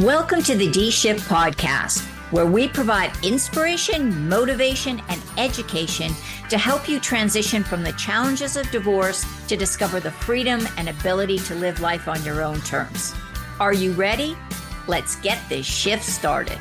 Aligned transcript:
Welcome 0.00 0.42
to 0.44 0.54
the 0.54 0.70
D 0.70 0.90
Shift 0.90 1.28
Podcast, 1.28 2.00
where 2.32 2.46
we 2.46 2.68
provide 2.68 3.12
inspiration, 3.22 4.26
motivation, 4.30 5.02
and 5.10 5.20
education 5.36 6.12
to 6.48 6.56
help 6.56 6.88
you 6.88 6.98
transition 6.98 7.62
from 7.62 7.82
the 7.82 7.92
challenges 7.92 8.56
of 8.56 8.70
divorce 8.70 9.26
to 9.46 9.58
discover 9.58 10.00
the 10.00 10.10
freedom 10.10 10.66
and 10.78 10.88
ability 10.88 11.38
to 11.40 11.54
live 11.54 11.82
life 11.82 12.08
on 12.08 12.24
your 12.24 12.40
own 12.40 12.62
terms. 12.62 13.14
Are 13.60 13.74
you 13.74 13.92
ready? 13.92 14.38
Let's 14.86 15.16
get 15.16 15.38
this 15.50 15.66
shift 15.66 16.04
started. 16.04 16.58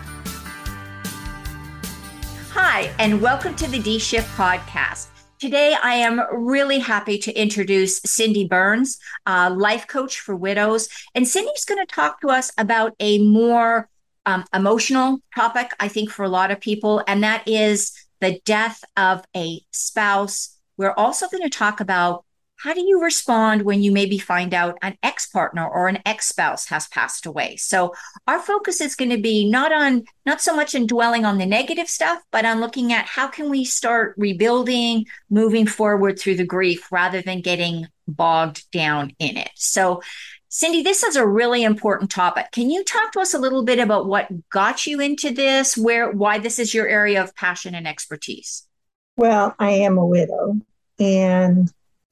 Hi, 2.51 2.93
and 2.99 3.21
welcome 3.21 3.55
to 3.55 3.69
the 3.69 3.79
D 3.79 3.99
Shift 3.99 4.27
Podcast. 4.35 5.07
Today, 5.39 5.73
I 5.81 5.93
am 5.93 6.21
really 6.33 6.79
happy 6.79 7.17
to 7.19 7.31
introduce 7.31 8.01
Cindy 8.05 8.45
Burns, 8.45 8.99
a 9.25 9.49
life 9.49 9.87
coach 9.87 10.19
for 10.19 10.35
widows. 10.35 10.89
And 11.15 11.25
Cindy's 11.25 11.63
going 11.63 11.79
to 11.79 11.85
talk 11.85 12.19
to 12.19 12.27
us 12.27 12.51
about 12.57 12.93
a 12.99 13.19
more 13.19 13.87
um, 14.25 14.43
emotional 14.53 15.19
topic, 15.33 15.71
I 15.79 15.87
think, 15.87 16.09
for 16.09 16.23
a 16.25 16.29
lot 16.29 16.51
of 16.51 16.59
people, 16.59 17.01
and 17.07 17.23
that 17.23 17.47
is 17.47 17.93
the 18.19 18.41
death 18.43 18.83
of 18.97 19.23
a 19.33 19.61
spouse. 19.71 20.57
We're 20.75 20.91
also 20.91 21.29
going 21.29 21.43
to 21.43 21.49
talk 21.49 21.79
about 21.79 22.25
how 22.61 22.73
do 22.73 22.81
you 22.81 23.01
respond 23.01 23.61
when 23.61 23.81
you 23.81 23.91
maybe 23.91 24.17
find 24.17 24.53
out 24.53 24.77
an 24.81 24.97
ex 25.01 25.25
partner 25.27 25.67
or 25.67 25.87
an 25.87 25.99
ex 26.05 26.27
spouse 26.27 26.67
has 26.67 26.87
passed 26.87 27.25
away? 27.25 27.55
So 27.55 27.93
our 28.27 28.39
focus 28.39 28.81
is 28.81 28.95
going 28.95 29.11
to 29.11 29.21
be 29.21 29.49
not 29.49 29.71
on, 29.71 30.03
not 30.25 30.41
so 30.41 30.55
much 30.55 30.75
in 30.75 30.85
dwelling 30.85 31.23
on 31.23 31.37
the 31.37 31.45
negative 31.45 31.87
stuff, 31.87 32.21
but 32.31 32.45
on 32.45 32.59
looking 32.59 32.91
at 32.91 33.05
how 33.05 33.27
can 33.27 33.49
we 33.49 33.63
start 33.63 34.13
rebuilding, 34.17 35.05
moving 35.29 35.67
forward 35.67 36.19
through 36.19 36.35
the 36.35 36.45
grief 36.45 36.91
rather 36.91 37.21
than 37.21 37.41
getting 37.41 37.87
bogged 38.07 38.69
down 38.71 39.13
in 39.19 39.37
it. 39.37 39.51
So 39.55 40.01
Cindy, 40.49 40.81
this 40.81 41.03
is 41.03 41.15
a 41.15 41.25
really 41.25 41.63
important 41.63 42.09
topic. 42.09 42.47
Can 42.51 42.71
you 42.71 42.83
talk 42.83 43.11
to 43.11 43.19
us 43.19 43.35
a 43.35 43.39
little 43.39 43.63
bit 43.63 43.77
about 43.77 44.07
what 44.07 44.27
got 44.49 44.87
you 44.87 44.99
into 44.99 45.31
this, 45.31 45.77
where 45.77 46.11
why 46.11 46.39
this 46.39 46.57
is 46.57 46.73
your 46.73 46.87
area 46.87 47.23
of 47.23 47.35
passion 47.35 47.75
and 47.75 47.87
expertise? 47.87 48.67
Well, 49.15 49.55
I 49.59 49.71
am 49.71 49.97
a 49.97 50.05
widow 50.05 50.59
and 50.97 51.71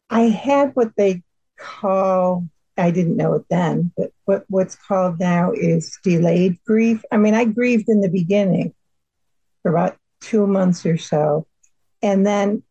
I 0.10 0.22
had 0.22 0.76
what 0.76 0.92
they 0.96 1.24
call, 1.58 2.48
I 2.78 2.92
didn't 2.92 3.18
know 3.18 3.34
it 3.34 3.46
then, 3.50 3.92
but 3.98 4.12
what, 4.26 4.46
what's 4.48 4.76
called 4.76 5.20
now 5.20 5.52
is 5.52 5.98
delayed 6.04 6.58
grief. 6.66 7.04
I 7.12 7.18
mean, 7.18 7.34
I 7.34 7.46
grieved 7.46 7.90
in 7.90 8.02
the 8.02 8.10
beginning 8.10 8.74
for 9.62 9.72
about 9.72 9.98
two 10.22 10.48
months 10.48 10.86
or 10.86 10.98
so. 10.98 11.48
And 12.02 12.26
then 12.26 12.64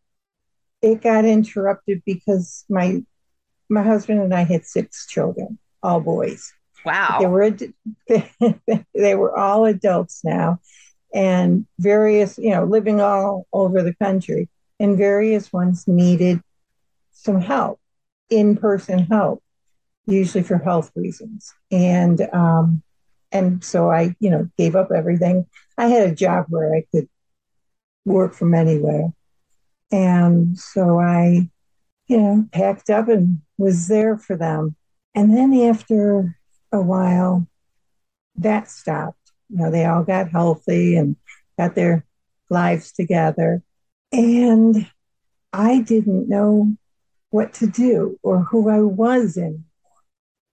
it 0.83 1.03
got 1.03 1.25
interrupted 1.25 2.03
because 2.07 2.65
my 2.69 3.03
my 3.69 3.83
husband 3.83 4.21
and 4.21 4.33
I 4.33 4.45
had 4.45 4.65
six 4.65 5.07
children, 5.09 5.59
all 5.83 6.01
boys. 6.01 6.53
Wow. 6.85 7.19
They 7.19 7.27
were 7.27 7.51
they 8.95 9.15
were 9.15 9.37
all 9.37 9.65
adults 9.65 10.23
now 10.23 10.61
and 11.13 11.67
various, 11.79 12.39
you 12.39 12.51
know, 12.51 12.65
living 12.65 13.01
all 13.01 13.47
over 13.53 13.83
the 13.83 13.95
country 13.95 14.49
and 14.79 14.97
various 14.97 15.53
ones 15.53 15.89
needed 15.89 16.41
some 17.17 17.41
help, 17.41 17.81
in 18.31 18.57
person 18.57 19.01
help, 19.01 19.43
usually 20.07 20.45
for 20.45 20.59
health 20.59 20.93
reasons. 20.95 21.53
And 21.71 22.21
um, 22.33 22.83
and 23.33 23.65
so 23.65 23.91
I, 23.91 24.15
you 24.21 24.31
know, 24.31 24.49
gave 24.57 24.77
up 24.77 24.91
everything. 24.95 25.47
I 25.77 25.89
had 25.89 26.09
a 26.09 26.15
job 26.15 26.47
where 26.49 26.75
I 26.75 26.85
could 26.93 27.09
work 28.05 28.35
from 28.35 28.55
anywhere, 28.55 29.13
and 29.91 30.59
so 30.59 31.01
I, 31.01 31.49
you 32.07 32.17
know, 32.17 32.49
packed 32.53 32.91
up 32.91 33.09
and 33.09 33.41
was 33.59 33.89
there 33.89 34.17
for 34.17 34.37
them. 34.37 34.77
And 35.15 35.35
then 35.35 35.55
after 35.55 36.37
a 36.73 36.81
while, 36.81 37.47
that 38.37 38.69
stopped. 38.69 39.33
You 39.49 39.59
know, 39.59 39.71
they 39.71 39.87
all 39.87 40.05
got 40.05 40.31
healthy 40.31 40.97
and 40.97 41.17
got 41.59 41.75
their 41.75 42.05
lives 42.51 42.93
together. 42.93 43.63
And 44.13 44.87
I 45.53 45.81
didn't 45.81 46.29
know 46.29 46.77
what 47.37 47.53
to 47.53 47.67
do 47.67 48.19
or 48.23 48.45
who 48.45 48.71
I 48.71 48.81
was 48.81 49.37
in. 49.37 49.63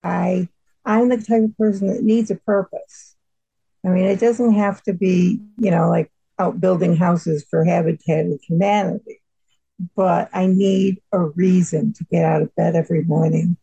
I 0.03 0.49
I'm 0.83 1.07
the 1.07 1.15
type 1.15 1.43
of 1.43 1.57
person 1.57 1.87
that 1.87 2.03
needs 2.03 2.29
a 2.29 2.35
purpose. 2.35 3.15
I 3.85 3.87
mean, 3.87 4.03
it 4.03 4.19
doesn't 4.19 4.53
have 4.55 4.83
to 4.83 4.93
be, 4.93 5.39
you 5.57 5.71
know, 5.71 5.89
like 5.89 6.11
out 6.37 6.59
building 6.59 6.97
houses 6.97 7.45
for 7.49 7.63
Habitat 7.63 8.25
of 8.25 8.41
Humanity, 8.41 9.21
but 9.95 10.29
I 10.33 10.47
need 10.47 11.01
a 11.13 11.21
reason 11.21 11.93
to 11.93 12.03
get 12.11 12.25
out 12.25 12.41
of 12.41 12.53
bed 12.55 12.75
every 12.75 13.05
morning. 13.05 13.55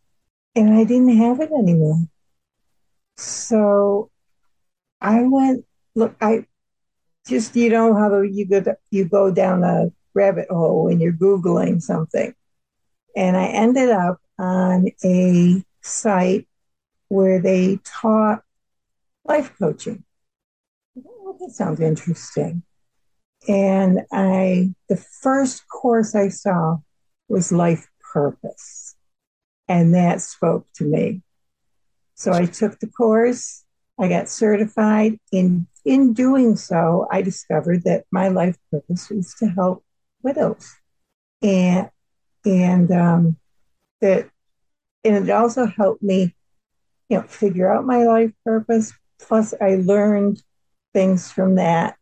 And 0.55 0.73
I 0.73 0.83
didn't 0.83 1.15
have 1.17 1.41
it 1.41 1.51
anymore. 1.51 1.99
So 3.17 4.09
I 4.99 5.21
went, 5.21 5.63
look, 5.93 6.15
I 6.21 6.47
just, 7.27 7.55
you 7.55 7.69
know, 7.69 7.93
how 7.93 8.21
you 8.21 8.47
go, 8.47 8.63
you 8.89 9.05
go 9.05 9.31
down 9.31 9.63
a 9.63 9.91
rabbit 10.15 10.47
hole 10.49 10.85
when 10.85 10.99
you're 10.99 11.13
Googling 11.13 11.83
something. 11.83 12.33
And 13.15 13.35
I 13.35 13.47
ended 13.47 13.89
up 13.89 14.19
on 14.39 14.87
a 15.03 15.63
site 15.81 16.47
where 17.09 17.39
they 17.39 17.79
taught 17.83 18.43
life 19.25 19.53
coaching. 19.59 20.03
Oh, 20.97 21.37
that 21.39 21.51
sounds 21.51 21.79
interesting. 21.79 22.63
And 23.47 24.01
I, 24.11 24.73
the 24.87 24.97
first 24.97 25.67
course 25.67 26.15
I 26.15 26.29
saw 26.29 26.77
was 27.27 27.51
life 27.51 27.87
purpose. 28.13 28.95
And 29.67 29.93
that 29.95 30.21
spoke 30.21 30.67
to 30.75 30.83
me. 30.83 31.21
So 32.15 32.33
I 32.33 32.45
took 32.45 32.79
the 32.79 32.87
course, 32.87 33.63
I 33.99 34.07
got 34.07 34.29
certified. 34.29 35.17
In, 35.31 35.67
in 35.85 36.13
doing 36.13 36.55
so, 36.55 37.07
I 37.11 37.21
discovered 37.21 37.83
that 37.85 38.05
my 38.11 38.27
life 38.27 38.57
purpose 38.69 39.09
was 39.09 39.33
to 39.35 39.47
help 39.47 39.83
widows. 40.21 40.75
And 41.41 41.89
and 42.45 42.91
um, 42.91 43.37
that 44.01 44.29
and 45.03 45.29
it 45.29 45.31
also 45.31 45.65
helped 45.65 46.03
me 46.03 46.35
you 47.09 47.17
know 47.17 47.23
figure 47.23 47.71
out 47.71 47.85
my 47.85 48.05
life 48.05 48.31
purpose. 48.43 48.93
Plus 49.19 49.53
i 49.61 49.75
learned 49.75 50.41
things 50.93 51.31
from 51.31 51.55
that 51.55 51.95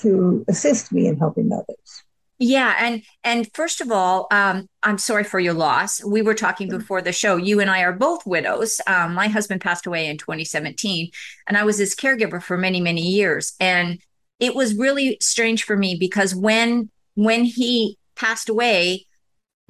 to 0.00 0.44
assist 0.48 0.92
me 0.92 1.06
in 1.06 1.18
helping 1.18 1.52
others. 1.52 2.04
Yeah 2.38 2.74
and 2.78 3.02
and 3.22 3.48
first 3.52 3.82
of 3.82 3.92
all 3.92 4.26
um, 4.30 4.66
i'm 4.82 4.98
sorry 4.98 5.24
for 5.24 5.38
your 5.38 5.54
loss. 5.54 6.02
We 6.02 6.22
were 6.22 6.34
talking 6.34 6.68
mm-hmm. 6.68 6.78
before 6.78 7.02
the 7.02 7.12
show. 7.12 7.36
You 7.36 7.60
and 7.60 7.70
i 7.70 7.82
are 7.82 7.92
both 7.92 8.26
widows. 8.26 8.80
Um, 8.86 9.14
my 9.14 9.28
husband 9.28 9.60
passed 9.60 9.86
away 9.86 10.06
in 10.06 10.16
2017 10.16 11.10
and 11.48 11.56
i 11.56 11.64
was 11.64 11.78
his 11.78 11.94
caregiver 11.94 12.42
for 12.42 12.56
many 12.56 12.80
many 12.80 13.02
years. 13.02 13.52
And 13.60 14.00
it 14.38 14.54
was 14.54 14.74
really 14.74 15.18
strange 15.20 15.64
for 15.64 15.76
me 15.76 15.96
because 16.00 16.34
when 16.34 16.90
when 17.14 17.44
he 17.44 17.98
passed 18.16 18.48
away 18.48 19.06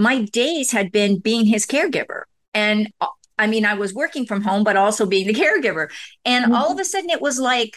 my 0.01 0.23
days 0.25 0.73
had 0.73 0.91
been 0.91 1.19
being 1.19 1.47
his 1.47 1.67
caregiver. 1.67 2.23
And 2.55 2.91
I 3.39 3.47
mean, 3.47 3.65
I 3.65 3.75
was 3.75 3.95
working 3.95 4.27
from 4.27 4.43
home, 4.43 4.65
but 4.65 4.77
also 4.77 5.07
being 5.07 5.27
the 5.27 5.35
caregiver. 5.35 5.91
And 6.25 6.47
mm-hmm. 6.47 6.55
all 6.55 6.73
of 6.73 6.79
a 6.79 6.85
sudden 6.85 7.11
it 7.11 7.21
was 7.21 7.39
like, 7.39 7.77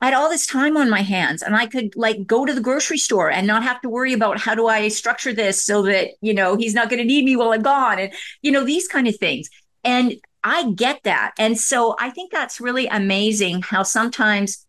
I 0.00 0.06
had 0.06 0.14
all 0.14 0.30
this 0.30 0.46
time 0.46 0.76
on 0.76 0.90
my 0.90 1.02
hands 1.02 1.42
and 1.42 1.56
I 1.56 1.66
could 1.66 1.94
like 1.96 2.26
go 2.26 2.44
to 2.44 2.52
the 2.52 2.60
grocery 2.60 2.98
store 2.98 3.30
and 3.30 3.46
not 3.46 3.64
have 3.64 3.80
to 3.80 3.88
worry 3.88 4.12
about 4.12 4.38
how 4.38 4.54
do 4.54 4.68
I 4.68 4.88
structure 4.88 5.32
this 5.32 5.64
so 5.64 5.82
that, 5.82 6.10
you 6.20 6.34
know, 6.34 6.56
he's 6.56 6.74
not 6.74 6.88
going 6.88 7.00
to 7.00 7.04
need 7.04 7.24
me 7.24 7.34
while 7.34 7.52
I'm 7.52 7.62
gone 7.62 7.98
and, 7.98 8.12
you 8.42 8.52
know, 8.52 8.64
these 8.64 8.86
kind 8.86 9.08
of 9.08 9.16
things. 9.16 9.48
And 9.82 10.14
I 10.44 10.70
get 10.72 11.02
that. 11.02 11.32
And 11.38 11.58
so 11.58 11.96
I 11.98 12.10
think 12.10 12.30
that's 12.30 12.60
really 12.60 12.86
amazing 12.86 13.62
how 13.62 13.82
sometimes 13.82 14.64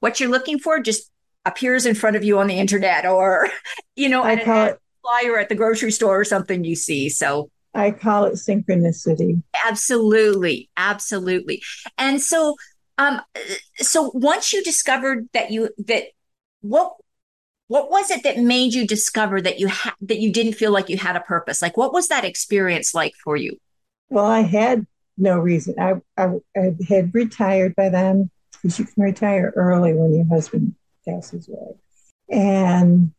what 0.00 0.18
you're 0.18 0.30
looking 0.30 0.58
for 0.58 0.80
just 0.80 1.10
appears 1.44 1.86
in 1.86 1.94
front 1.94 2.16
of 2.16 2.24
you 2.24 2.38
on 2.40 2.48
the 2.48 2.58
internet 2.58 3.06
or, 3.06 3.48
you 3.96 4.08
know, 4.08 4.24
I 4.24 4.42
call 4.42 4.66
it 4.66 4.78
flyer 5.02 5.38
at 5.38 5.48
the 5.48 5.54
grocery 5.54 5.90
store 5.90 6.20
or 6.20 6.24
something 6.24 6.64
you 6.64 6.76
see. 6.76 7.08
So 7.08 7.50
I 7.74 7.90
call 7.90 8.24
it 8.24 8.34
synchronicity. 8.34 9.42
Absolutely. 9.66 10.68
Absolutely. 10.76 11.62
And 11.98 12.20
so 12.20 12.56
um 12.98 13.20
so 13.76 14.10
once 14.14 14.52
you 14.52 14.62
discovered 14.62 15.28
that 15.32 15.50
you 15.50 15.70
that 15.86 16.04
what 16.60 16.94
what 17.68 17.90
was 17.90 18.10
it 18.10 18.22
that 18.24 18.38
made 18.38 18.74
you 18.74 18.86
discover 18.86 19.40
that 19.40 19.58
you 19.58 19.66
had 19.68 19.94
that 20.02 20.18
you 20.18 20.30
didn't 20.30 20.54
feel 20.54 20.72
like 20.72 20.88
you 20.88 20.98
had 20.98 21.16
a 21.16 21.20
purpose? 21.20 21.62
Like 21.62 21.76
what 21.76 21.92
was 21.92 22.08
that 22.08 22.24
experience 22.24 22.94
like 22.94 23.14
for 23.22 23.36
you? 23.36 23.58
Well, 24.10 24.26
I 24.26 24.40
had 24.40 24.86
no 25.16 25.38
reason. 25.38 25.74
I 25.78 25.94
I, 26.16 26.38
I 26.56 26.74
had 26.88 27.14
retired 27.14 27.74
by 27.74 27.88
then 27.88 28.30
because 28.52 28.78
you 28.78 28.84
can 28.84 29.02
retire 29.02 29.52
early 29.56 29.94
when 29.94 30.14
your 30.14 30.26
husband 30.26 30.74
passes 31.08 31.48
away. 31.48 31.74
And 32.28 33.12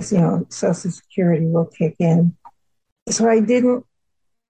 you 0.00 0.18
know, 0.18 0.46
Social 0.48 0.90
Security 0.90 1.46
will 1.46 1.66
kick 1.66 1.96
in. 1.98 2.36
So 3.08 3.28
I 3.28 3.40
didn't 3.40 3.84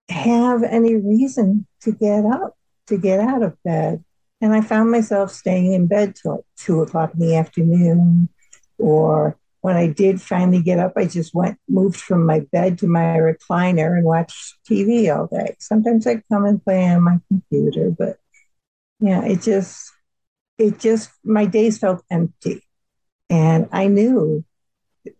have 0.08 0.62
any 0.62 0.96
reason 0.96 1.66
to 1.82 1.92
get 1.92 2.24
up, 2.24 2.56
to 2.88 2.98
get 2.98 3.20
out 3.20 3.42
of 3.42 3.62
bed. 3.62 4.04
And 4.40 4.54
I 4.54 4.60
found 4.60 4.90
myself 4.90 5.32
staying 5.32 5.72
in 5.72 5.86
bed 5.86 6.16
till 6.16 6.36
like 6.36 6.44
two 6.56 6.82
o'clock 6.82 7.12
in 7.14 7.20
the 7.20 7.36
afternoon. 7.36 8.28
Or 8.78 9.36
when 9.60 9.76
I 9.76 9.88
did 9.88 10.22
finally 10.22 10.62
get 10.62 10.78
up, 10.78 10.94
I 10.96 11.04
just 11.04 11.34
went, 11.34 11.58
moved 11.68 11.96
from 12.00 12.24
my 12.24 12.40
bed 12.40 12.78
to 12.78 12.86
my 12.86 13.18
recliner 13.18 13.96
and 13.96 14.04
watched 14.04 14.56
TV 14.68 15.14
all 15.14 15.26
day. 15.26 15.56
Sometimes 15.58 16.06
I'd 16.06 16.26
come 16.28 16.46
and 16.46 16.62
play 16.64 16.88
on 16.88 17.02
my 17.02 17.18
computer, 17.28 17.90
but 17.90 18.18
Yeah, 19.00 19.24
it 19.24 19.42
just, 19.42 19.90
it 20.58 20.78
just, 20.78 21.10
my 21.24 21.46
days 21.46 21.78
felt 21.78 22.02
empty. 22.10 22.62
And 23.28 23.68
I 23.72 23.86
knew, 23.86 24.44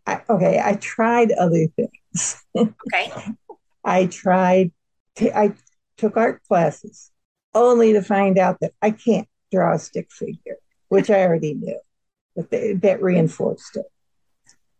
I, 0.07 0.23
okay, 0.29 0.61
I 0.63 0.75
tried 0.75 1.33
other 1.33 1.67
things. 1.77 2.45
Okay. 2.57 3.13
I 3.85 4.07
tried, 4.07 4.73
I 5.21 5.55
took 5.97 6.17
art 6.17 6.43
classes 6.49 7.11
only 7.55 7.93
to 7.95 8.03
find 8.03 8.39
out 8.39 8.59
that 8.61 8.73
I 8.83 8.91
can't 8.91 9.29
draw 9.51 9.75
a 9.75 9.79
stick 9.79 10.11
figure, 10.13 10.57
which 10.89 11.11
I 11.11 11.23
already 11.23 11.55
knew, 11.55 11.81
but 12.37 12.51
they, 12.51 12.75
that 12.75 13.03
reinforced 13.03 13.77
it. 13.77 13.87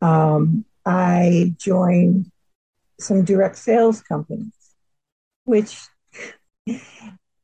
Um, 0.03 0.65
I 0.85 1.55
joined 1.59 2.31
some 2.99 3.25
direct 3.25 3.57
sales 3.57 4.03
companies, 4.03 4.53
which 5.45 5.79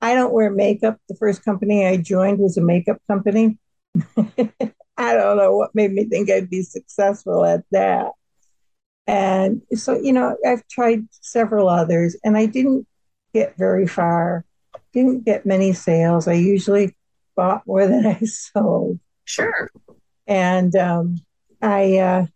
I 0.01 0.15
don't 0.15 0.33
wear 0.33 0.51
makeup. 0.51 0.99
The 1.09 1.17
first 1.17 1.45
company 1.45 1.87
I 1.87 1.97
joined 1.97 2.39
was 2.39 2.57
a 2.57 2.63
makeup 2.63 2.99
company. 3.09 3.59
I 4.97 5.15
don't 5.15 5.37
know 5.37 5.57
what 5.57 5.75
made 5.75 5.93
me 5.93 6.05
think 6.05 6.31
I'd 6.31 6.51
be 6.51 6.63
successful 6.63 7.45
at 7.45 7.65
that. 7.71 8.13
And 9.07 9.63
so, 9.75 10.01
you 10.01 10.13
know, 10.13 10.37
I've 10.45 10.67
tried 10.69 11.07
several 11.11 11.69
others 11.69 12.17
and 12.25 12.37
I 12.37 12.47
didn't 12.47 12.87
get 13.33 13.57
very 13.57 13.87
far, 13.87 14.45
didn't 14.93 15.25
get 15.25 15.47
many 15.47 15.73
sales. 15.73 16.27
I 16.27 16.33
usually 16.33 16.97
bought 17.37 17.67
more 17.67 17.87
than 17.87 18.07
I 18.07 18.19
sold. 18.25 18.99
Sure. 19.25 19.71
And 20.27 20.75
um, 20.75 21.21
I, 21.63 21.99
uh, 21.99 22.27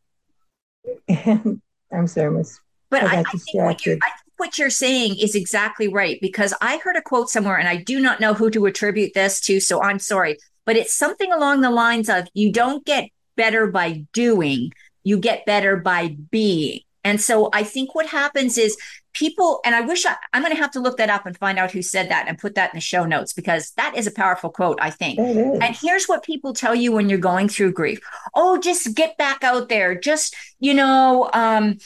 and 1.09 1.61
I'm 1.93 2.07
sorry, 2.07 2.31
Miss. 2.31 2.61
But 2.91 3.05
I, 3.05 3.17
I, 3.17 3.19
I, 3.21 3.23
think 3.23 3.43
what 3.55 3.87
you're, 3.87 3.97
I 3.97 4.09
think 4.09 4.33
what 4.37 4.59
you're 4.59 4.71
saying 4.71 5.17
is 5.21 5.35
exactly 5.35 5.89
right 5.89 6.19
because 6.21 6.55
I 6.61 6.79
heard 6.79 6.97
a 6.97 7.03
quote 7.03 7.31
somewhere 7.31 7.57
and 7.57 7.69
I 7.69 7.77
do 7.77 8.01
not 8.01 8.21
know 8.21 8.35
who 8.35 8.51
to 8.51 8.67
attribute 8.67 9.13
this 9.15 9.41
to. 9.43 9.61
So 9.61 9.83
I'm 9.83 9.99
sorry, 9.99 10.39
but 10.71 10.77
it's 10.77 10.95
something 10.95 11.33
along 11.33 11.63
the 11.63 11.69
lines 11.69 12.09
of 12.09 12.29
you 12.33 12.53
don't 12.53 12.87
get 12.87 13.11
better 13.35 13.67
by 13.67 14.07
doing, 14.13 14.71
you 15.03 15.19
get 15.19 15.45
better 15.45 15.77
by 15.77 16.17
being. 16.31 16.79
And 17.03 17.21
so 17.21 17.51
I 17.53 17.65
think 17.65 17.97
what 17.97 18.07
happens 18.07 18.57
is 18.57 18.77
people, 19.13 19.59
and 19.65 19.75
I 19.75 19.81
wish 19.81 20.07
I, 20.07 20.15
am 20.33 20.43
going 20.43 20.55
to 20.55 20.63
have 20.63 20.71
to 20.71 20.79
look 20.79 20.99
that 20.99 21.11
up 21.11 21.27
and 21.27 21.37
find 21.37 21.59
out 21.59 21.73
who 21.73 21.83
said 21.83 22.09
that 22.13 22.29
and 22.29 22.39
put 22.39 22.55
that 22.55 22.73
in 22.73 22.77
the 22.77 22.81
show 22.81 23.05
notes 23.05 23.33
because 23.33 23.73
that 23.73 23.97
is 23.97 24.07
a 24.07 24.13
powerful 24.13 24.49
quote, 24.49 24.79
I 24.81 24.91
think. 24.91 25.19
And 25.61 25.75
here's 25.75 26.07
what 26.07 26.23
people 26.23 26.53
tell 26.53 26.77
you 26.77 26.93
when 26.93 27.09
you're 27.09 27.19
going 27.19 27.49
through 27.49 27.73
grief 27.73 27.99
oh, 28.37 28.61
just 28.61 28.95
get 28.95 29.19
back 29.19 29.43
out 29.43 29.71
there. 29.71 29.99
Just, 29.99 30.37
you 30.61 30.75
know, 30.75 31.31
um, 31.33 31.79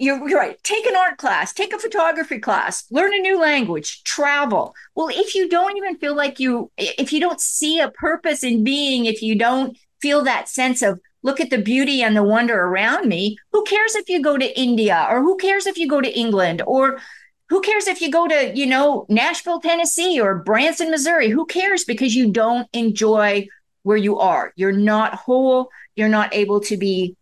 you're, 0.00 0.28
you're 0.28 0.38
right. 0.38 0.60
Take 0.62 0.86
an 0.86 0.96
art 0.96 1.18
class, 1.18 1.52
take 1.52 1.74
a 1.74 1.78
photography 1.78 2.38
class, 2.38 2.84
learn 2.90 3.12
a 3.14 3.18
new 3.18 3.38
language, 3.38 4.02
travel. 4.04 4.74
Well, 4.94 5.08
if 5.10 5.34
you 5.34 5.48
don't 5.48 5.76
even 5.76 5.98
feel 5.98 6.16
like 6.16 6.40
you, 6.40 6.70
if 6.78 7.12
you 7.12 7.20
don't 7.20 7.40
see 7.40 7.78
a 7.78 7.90
purpose 7.90 8.42
in 8.42 8.64
being, 8.64 9.04
if 9.04 9.22
you 9.22 9.36
don't 9.36 9.76
feel 10.00 10.24
that 10.24 10.48
sense 10.48 10.80
of, 10.80 10.98
look 11.22 11.38
at 11.38 11.50
the 11.50 11.58
beauty 11.58 12.02
and 12.02 12.16
the 12.16 12.22
wonder 12.22 12.58
around 12.58 13.06
me. 13.06 13.36
Who 13.52 13.62
cares 13.64 13.94
if 13.94 14.08
you 14.08 14.22
go 14.22 14.38
to 14.38 14.58
India 14.58 15.06
or 15.10 15.20
who 15.20 15.36
cares 15.36 15.66
if 15.66 15.76
you 15.76 15.86
go 15.86 16.00
to 16.00 16.18
England 16.18 16.62
or 16.66 16.98
who 17.50 17.60
cares 17.60 17.86
if 17.86 18.00
you 18.00 18.10
go 18.10 18.26
to, 18.26 18.56
you 18.56 18.64
know, 18.64 19.04
Nashville, 19.10 19.60
Tennessee 19.60 20.18
or 20.18 20.38
Branson, 20.38 20.90
Missouri? 20.90 21.28
Who 21.28 21.44
cares 21.44 21.84
because 21.84 22.14
you 22.14 22.32
don't 22.32 22.66
enjoy 22.72 23.48
where 23.82 23.96
you 23.96 24.18
are. 24.18 24.52
You're 24.56 24.72
not 24.72 25.14
whole. 25.14 25.68
You're 25.96 26.08
not 26.08 26.34
able 26.34 26.60
to 26.60 26.76
be 26.76 27.16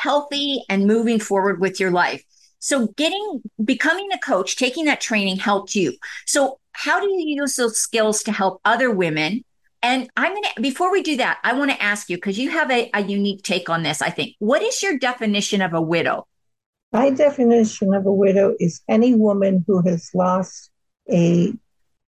healthy 0.00 0.64
and 0.68 0.86
moving 0.86 1.20
forward 1.20 1.60
with 1.60 1.78
your 1.80 1.90
life. 1.90 2.22
So 2.58 2.88
getting 2.96 3.42
becoming 3.64 4.08
a 4.12 4.18
coach, 4.18 4.56
taking 4.56 4.84
that 4.86 5.00
training 5.00 5.36
helped 5.36 5.74
you. 5.74 5.94
So 6.26 6.58
how 6.72 7.00
do 7.00 7.06
you 7.06 7.40
use 7.40 7.56
those 7.56 7.78
skills 7.78 8.22
to 8.24 8.32
help 8.32 8.60
other 8.64 8.90
women 8.90 9.44
and 9.82 10.10
I'm 10.16 10.32
going 10.32 10.42
to, 10.54 10.60
before 10.60 10.92
we 10.92 11.02
do 11.02 11.16
that, 11.16 11.38
I 11.42 11.54
want 11.54 11.70
to 11.70 11.82
ask 11.82 12.10
you, 12.10 12.16
because 12.16 12.38
you 12.38 12.50
have 12.50 12.70
a, 12.70 12.90
a 12.92 13.00
unique 13.00 13.42
take 13.42 13.70
on 13.70 13.82
this, 13.82 14.02
I 14.02 14.10
think. 14.10 14.36
What 14.38 14.62
is 14.62 14.82
your 14.82 14.98
definition 14.98 15.62
of 15.62 15.72
a 15.72 15.80
widow? 15.80 16.26
My 16.92 17.10
definition 17.10 17.94
of 17.94 18.04
a 18.04 18.12
widow 18.12 18.54
is 18.60 18.82
any 18.88 19.14
woman 19.14 19.64
who 19.66 19.80
has 19.82 20.10
lost 20.12 20.70
a 21.10 21.52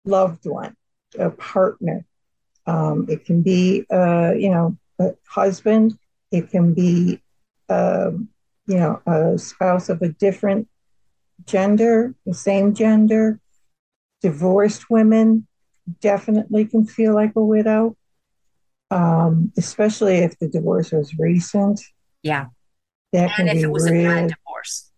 loved 0.04 0.46
one, 0.46 0.74
a 1.18 1.30
partner. 1.30 2.04
Um, 2.66 3.06
it 3.08 3.24
can 3.24 3.42
be, 3.42 3.86
uh, 3.90 4.32
you 4.32 4.50
know, 4.50 4.76
a 4.98 5.14
husband. 5.28 5.96
It 6.32 6.50
can 6.50 6.74
be, 6.74 7.22
um, 7.70 8.28
you 8.66 8.76
know, 8.76 9.00
a 9.06 9.38
spouse 9.38 9.88
of 9.88 10.02
a 10.02 10.08
different 10.08 10.68
gender, 11.46 12.14
the 12.26 12.34
same 12.34 12.74
gender. 12.74 13.40
Divorced 14.22 14.90
women, 14.90 15.46
definitely 16.00 16.66
can 16.66 16.84
feel 16.84 17.14
like 17.14 17.32
a 17.36 17.42
widow, 17.42 17.96
um, 18.90 19.50
especially 19.56 20.18
if 20.18 20.38
the 20.38 20.46
divorce 20.46 20.92
was 20.92 21.18
recent. 21.18 21.80
Yeah. 22.22 22.46
That 23.12 23.30
and 23.38 23.48
if 23.48 23.64
it 23.64 23.70
was 23.70 23.90
real, 23.90 24.10
a 24.10 24.14
bad 24.14 24.34
divorce. 24.36 24.90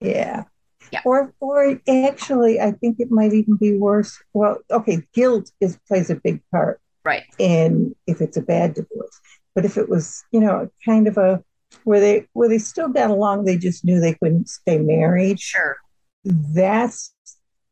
Yeah. 0.00 0.44
Yeah. 0.90 1.00
Or, 1.04 1.34
or 1.40 1.78
actually, 1.86 2.58
I 2.58 2.72
think 2.72 2.98
it 2.98 3.10
might 3.10 3.32
even 3.32 3.56
be 3.56 3.76
worse. 3.76 4.18
Well, 4.32 4.58
okay, 4.70 5.06
guilt 5.12 5.52
is 5.60 5.78
plays 5.86 6.10
a 6.10 6.16
big 6.16 6.40
part, 6.50 6.80
right? 7.04 7.24
In 7.38 7.94
if 8.06 8.20
it's 8.20 8.36
a 8.36 8.42
bad 8.42 8.74
divorce, 8.74 9.20
but 9.54 9.64
if 9.64 9.76
it 9.76 9.88
was, 9.88 10.24
you 10.32 10.40
know, 10.40 10.68
kind 10.84 11.06
of 11.06 11.16
a 11.16 11.44
where 11.84 12.00
they 12.00 12.26
where 12.32 12.48
they 12.48 12.58
still 12.58 12.88
got 12.88 13.10
along, 13.10 13.44
they 13.44 13.56
just 13.56 13.84
knew 13.84 14.00
they 14.00 14.14
couldn't 14.14 14.48
stay 14.48 14.78
married. 14.78 15.40
Sure. 15.40 15.76
That's, 16.24 17.14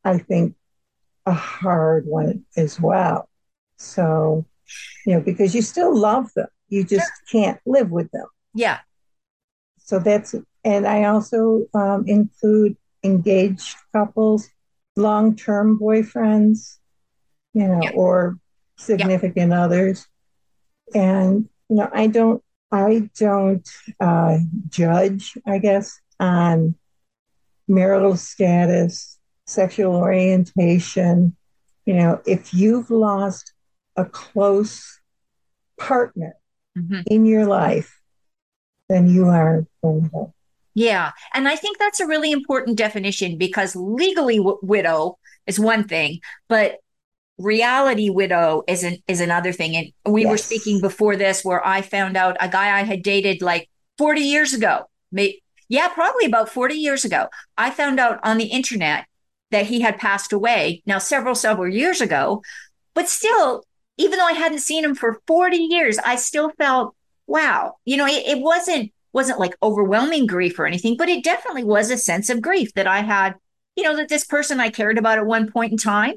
I 0.04 0.18
think, 0.18 0.54
a 1.26 1.32
hard 1.32 2.06
one 2.06 2.44
as 2.56 2.80
well. 2.80 3.28
So, 3.76 4.46
you 5.04 5.14
know, 5.14 5.20
because 5.20 5.54
you 5.54 5.62
still 5.62 5.94
love 5.94 6.32
them, 6.34 6.48
you 6.68 6.84
just 6.84 7.10
sure. 7.26 7.42
can't 7.42 7.60
live 7.66 7.90
with 7.90 8.10
them. 8.10 8.26
Yeah. 8.54 8.78
So 9.78 9.98
that's, 9.98 10.34
and 10.64 10.86
I 10.86 11.04
also 11.04 11.66
um, 11.74 12.04
include 12.06 12.76
engaged 13.02 13.76
couples, 13.92 14.48
long 14.96 15.36
term 15.36 15.78
boyfriends, 15.78 16.78
you 17.54 17.68
know, 17.68 17.80
yeah. 17.82 17.90
or 17.94 18.38
significant 18.76 19.52
yeah. 19.52 19.64
others. 19.64 20.06
And, 20.94 21.48
you 21.68 21.76
know, 21.76 21.90
I 21.92 22.06
don't, 22.06 22.42
I 22.70 23.08
don't 23.18 23.68
uh, 24.00 24.38
judge, 24.68 25.38
I 25.46 25.58
guess, 25.58 25.98
on 26.20 26.74
marital 27.66 28.16
status 28.16 29.18
sexual 29.46 29.96
orientation. 29.96 31.36
You 31.86 31.94
know, 31.94 32.20
if 32.26 32.52
you've 32.52 32.90
lost 32.90 33.52
a 33.96 34.04
close 34.04 35.00
partner 35.78 36.36
mm-hmm. 36.76 37.00
in 37.06 37.24
your 37.24 37.46
life, 37.46 37.98
then 38.88 39.08
you 39.08 39.26
are 39.26 39.66
vulnerable. 39.82 40.34
Yeah. 40.74 41.12
And 41.34 41.48
I 41.48 41.56
think 41.56 41.78
that's 41.78 42.00
a 42.00 42.06
really 42.06 42.30
important 42.30 42.78
definition 42.78 43.36
because 43.36 43.74
legally 43.74 44.36
w- 44.36 44.58
widow 44.62 45.18
is 45.46 45.58
one 45.58 45.84
thing, 45.84 46.20
but 46.48 46.78
reality 47.38 48.10
widow 48.10 48.64
is 48.66 48.82
an, 48.82 48.98
is 49.06 49.20
another 49.20 49.52
thing. 49.52 49.76
And 49.76 50.12
we 50.12 50.22
yes. 50.22 50.30
were 50.30 50.38
speaking 50.38 50.80
before 50.80 51.16
this 51.16 51.44
where 51.44 51.66
I 51.66 51.82
found 51.82 52.16
out 52.16 52.36
a 52.40 52.48
guy 52.48 52.78
I 52.78 52.82
had 52.82 53.02
dated 53.02 53.42
like 53.42 53.68
40 53.96 54.20
years 54.20 54.52
ago. 54.52 54.84
May, 55.10 55.40
yeah, 55.68 55.88
probably 55.88 56.26
about 56.26 56.48
40 56.48 56.74
years 56.74 57.04
ago. 57.04 57.28
I 57.56 57.70
found 57.70 58.00
out 58.00 58.20
on 58.22 58.38
the 58.38 58.46
internet 58.46 59.06
that 59.50 59.66
he 59.66 59.80
had 59.80 59.98
passed 59.98 60.32
away 60.32 60.82
now 60.86 60.98
several, 60.98 61.34
several 61.34 61.72
years 61.72 62.00
ago. 62.00 62.42
But 62.94 63.08
still, 63.08 63.64
even 63.96 64.18
though 64.18 64.26
I 64.26 64.32
hadn't 64.32 64.60
seen 64.60 64.84
him 64.84 64.94
for 64.94 65.20
40 65.26 65.56
years, 65.56 65.98
I 65.98 66.16
still 66.16 66.50
felt, 66.58 66.94
wow, 67.26 67.76
you 67.84 67.96
know, 67.96 68.06
it, 68.06 68.26
it 68.26 68.40
wasn't 68.40 68.92
wasn't 69.12 69.38
like 69.38 69.56
overwhelming 69.62 70.26
grief 70.26 70.58
or 70.58 70.66
anything, 70.66 70.96
but 70.96 71.08
it 71.08 71.24
definitely 71.24 71.64
was 71.64 71.90
a 71.90 71.96
sense 71.96 72.28
of 72.28 72.42
grief 72.42 72.72
that 72.74 72.86
I 72.86 73.00
had, 73.00 73.34
you 73.74 73.82
know, 73.82 73.96
that 73.96 74.08
this 74.08 74.24
person 74.24 74.60
I 74.60 74.68
cared 74.68 74.98
about 74.98 75.18
at 75.18 75.26
one 75.26 75.50
point 75.50 75.72
in 75.72 75.78
time, 75.78 76.14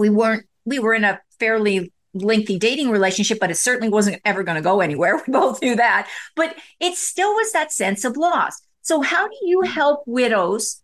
we 0.00 0.10
weren't, 0.10 0.46
we 0.64 0.78
were 0.78 0.94
in 0.94 1.04
a 1.04 1.20
fairly 1.38 1.92
lengthy 2.14 2.58
dating 2.58 2.90
relationship, 2.90 3.38
but 3.38 3.50
it 3.50 3.56
certainly 3.56 3.90
wasn't 3.90 4.20
ever 4.24 4.42
going 4.42 4.56
to 4.56 4.62
go 4.62 4.80
anywhere. 4.80 5.22
We 5.26 5.32
both 5.32 5.62
knew 5.62 5.76
that, 5.76 6.08
but 6.34 6.56
it 6.80 6.94
still 6.96 7.32
was 7.34 7.52
that 7.52 7.70
sense 7.70 8.04
of 8.04 8.16
loss. 8.16 8.60
So 8.82 9.02
how 9.02 9.28
do 9.28 9.36
you 9.42 9.60
mm-hmm. 9.60 9.72
help 9.72 10.02
widows 10.06 10.82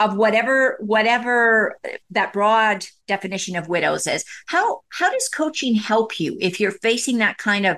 of 0.00 0.16
whatever 0.16 0.76
whatever 0.80 1.78
uh, 1.84 1.90
that 2.10 2.32
broad 2.32 2.84
definition 3.06 3.54
of 3.54 3.68
widows 3.68 4.08
is 4.08 4.24
how 4.46 4.80
how 4.88 5.08
does 5.08 5.28
coaching 5.28 5.76
help 5.76 6.18
you 6.18 6.36
if 6.40 6.58
you're 6.58 6.72
facing 6.72 7.18
that 7.18 7.38
kind 7.38 7.64
of 7.64 7.76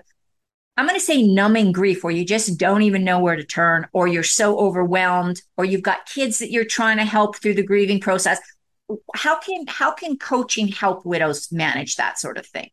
i'm 0.79 0.87
going 0.87 0.99
to 0.99 1.05
say 1.05 1.23
numbing 1.23 1.73
grief 1.73 2.03
where 2.03 2.15
you 2.15 2.25
just 2.25 2.59
don't 2.59 2.81
even 2.81 3.05
know 3.05 3.21
where 3.21 3.37
to 3.37 3.45
turn 3.45 3.87
or 3.93 4.09
you're 4.09 4.23
so 4.23 4.59
overwhelmed 4.59 5.43
or 5.59 5.67
you've 5.67 5.83
got 5.83 6.07
kids 6.07 6.39
that 6.39 6.51
you're 6.51 6.65
trying 6.65 6.97
to 6.97 7.05
help 7.05 7.37
through 7.37 7.55
the 7.55 7.63
grieving 7.63 8.01
process 8.01 8.41
how 9.15 9.39
can 9.39 9.65
how 9.67 9.93
can 9.93 10.17
coaching 10.17 10.69
help 10.69 11.05
widows 11.05 11.51
manage 11.51 11.97
that 11.97 12.19
sort 12.19 12.39
of 12.39 12.47
thing 12.47 12.71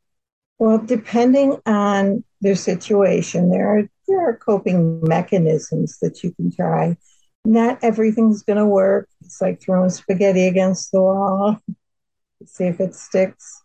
well 0.60 0.78
depending 0.78 1.60
on 1.66 2.24
their 2.42 2.56
situation 2.56 3.50
there 3.50 3.68
are 3.68 3.90
there 4.08 4.30
are 4.30 4.36
coping 4.36 5.02
mechanisms 5.02 5.98
that 6.00 6.24
you 6.24 6.32
can 6.34 6.52
try 6.52 6.96
not 7.46 7.80
everything's 7.82 8.44
going 8.44 8.58
to 8.58 8.66
work. 8.66 9.10
It's 9.22 9.42
like 9.42 9.62
throwing 9.62 9.90
spaghetti 9.90 10.48
against 10.48 10.92
the 10.92 11.02
wall, 11.02 11.60
see 12.46 12.66
if 12.66 12.80
it 12.80 12.96
sticks. 12.96 13.62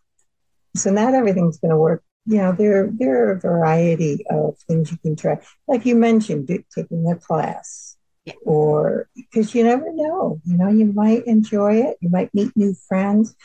So 0.75 0.91
not 0.91 1.13
everything's 1.13 1.59
going 1.59 1.71
to 1.71 1.77
work. 1.77 2.03
You 2.25 2.37
know, 2.37 2.51
there 2.51 2.89
there 2.91 3.25
are 3.25 3.31
a 3.31 3.39
variety 3.39 4.25
of 4.29 4.57
things 4.67 4.91
you 4.91 4.97
can 4.97 5.15
try. 5.15 5.39
Like 5.67 5.85
you 5.85 5.95
mentioned, 5.95 6.47
taking 6.75 7.09
a 7.09 7.15
class, 7.15 7.88
yeah. 8.25 8.33
or 8.45 9.07
because 9.15 9.53
you 9.55 9.63
never 9.63 9.91
know. 9.93 10.41
You 10.45 10.57
know, 10.57 10.69
you 10.69 10.85
might 10.87 11.25
enjoy 11.25 11.75
it. 11.75 11.97
You 12.01 12.09
might 12.09 12.33
meet 12.33 12.55
new 12.55 12.73
friends. 12.87 13.35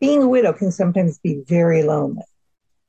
Being 0.00 0.22
a 0.22 0.28
widow 0.28 0.52
can 0.52 0.72
sometimes 0.72 1.18
be 1.18 1.42
very 1.46 1.82
lonely. 1.82 2.22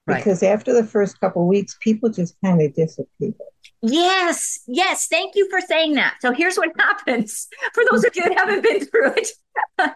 Right. 0.05 0.17
Because 0.17 0.43
after 0.43 0.73
the 0.73 0.83
first 0.83 1.19
couple 1.19 1.47
weeks, 1.47 1.77
people 1.79 2.09
just 2.09 2.35
kind 2.43 2.61
of 2.61 2.73
disappear. 2.75 3.33
Yes, 3.81 4.59
yes. 4.67 5.07
Thank 5.07 5.35
you 5.35 5.49
for 5.49 5.61
saying 5.61 5.93
that. 5.93 6.15
So 6.19 6.33
here's 6.33 6.57
what 6.57 6.71
happens 6.79 7.47
for 7.73 7.83
those 7.89 8.03
of 8.03 8.15
you 8.15 8.23
that 8.23 8.37
haven't 8.37 8.63
been 8.63 8.85
through 8.85 9.13
it. 9.15 9.29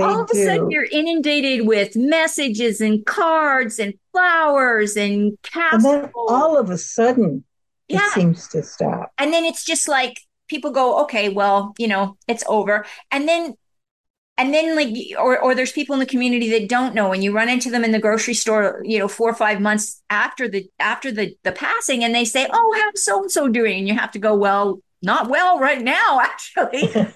All 0.00 0.22
of 0.22 0.30
a 0.32 0.34
sudden, 0.34 0.70
you're 0.70 0.88
inundated 0.90 1.66
with 1.66 1.94
messages 1.94 2.80
and 2.80 3.04
cards 3.04 3.78
and 3.78 3.94
flowers 4.10 4.96
and 4.96 5.36
castles. 5.42 5.84
And 5.84 6.04
then 6.04 6.10
all 6.16 6.56
of 6.56 6.70
a 6.70 6.78
sudden, 6.78 7.44
yeah. 7.92 8.06
it 8.06 8.12
seems 8.12 8.48
to 8.48 8.62
stop. 8.62 9.12
And 9.18 9.32
then 9.32 9.44
it's 9.44 9.64
just 9.64 9.88
like 9.88 10.20
people 10.48 10.70
go, 10.70 11.02
okay, 11.02 11.28
well, 11.28 11.74
you 11.78 11.88
know, 11.88 12.16
it's 12.28 12.44
over. 12.48 12.84
And 13.10 13.28
then 13.28 13.54
and 14.38 14.54
then 14.54 14.74
like 14.74 14.94
or 15.18 15.38
or 15.38 15.54
there's 15.54 15.72
people 15.72 15.94
in 15.94 16.00
the 16.00 16.06
community 16.06 16.50
that 16.50 16.68
don't 16.68 16.94
know 16.94 17.12
and 17.12 17.22
you 17.22 17.32
run 17.32 17.48
into 17.48 17.70
them 17.70 17.84
in 17.84 17.92
the 17.92 17.98
grocery 17.98 18.34
store 18.34 18.80
you 18.82 18.98
know 18.98 19.08
four 19.08 19.28
or 19.28 19.34
five 19.34 19.60
months 19.60 20.02
after 20.10 20.48
the 20.48 20.66
after 20.78 21.12
the 21.12 21.36
the 21.44 21.52
passing 21.52 22.02
and 22.02 22.14
they 22.14 22.24
say 22.24 22.48
oh 22.50 22.80
how's 22.80 23.04
so 23.04 23.20
and 23.22 23.30
so 23.30 23.48
doing 23.48 23.78
and 23.78 23.88
you 23.88 23.94
have 23.94 24.10
to 24.10 24.18
go 24.18 24.34
well 24.34 24.80
not 25.02 25.28
well 25.28 25.58
right 25.58 25.82
now 25.82 26.20
actually 26.22 26.94
um, 26.94 27.10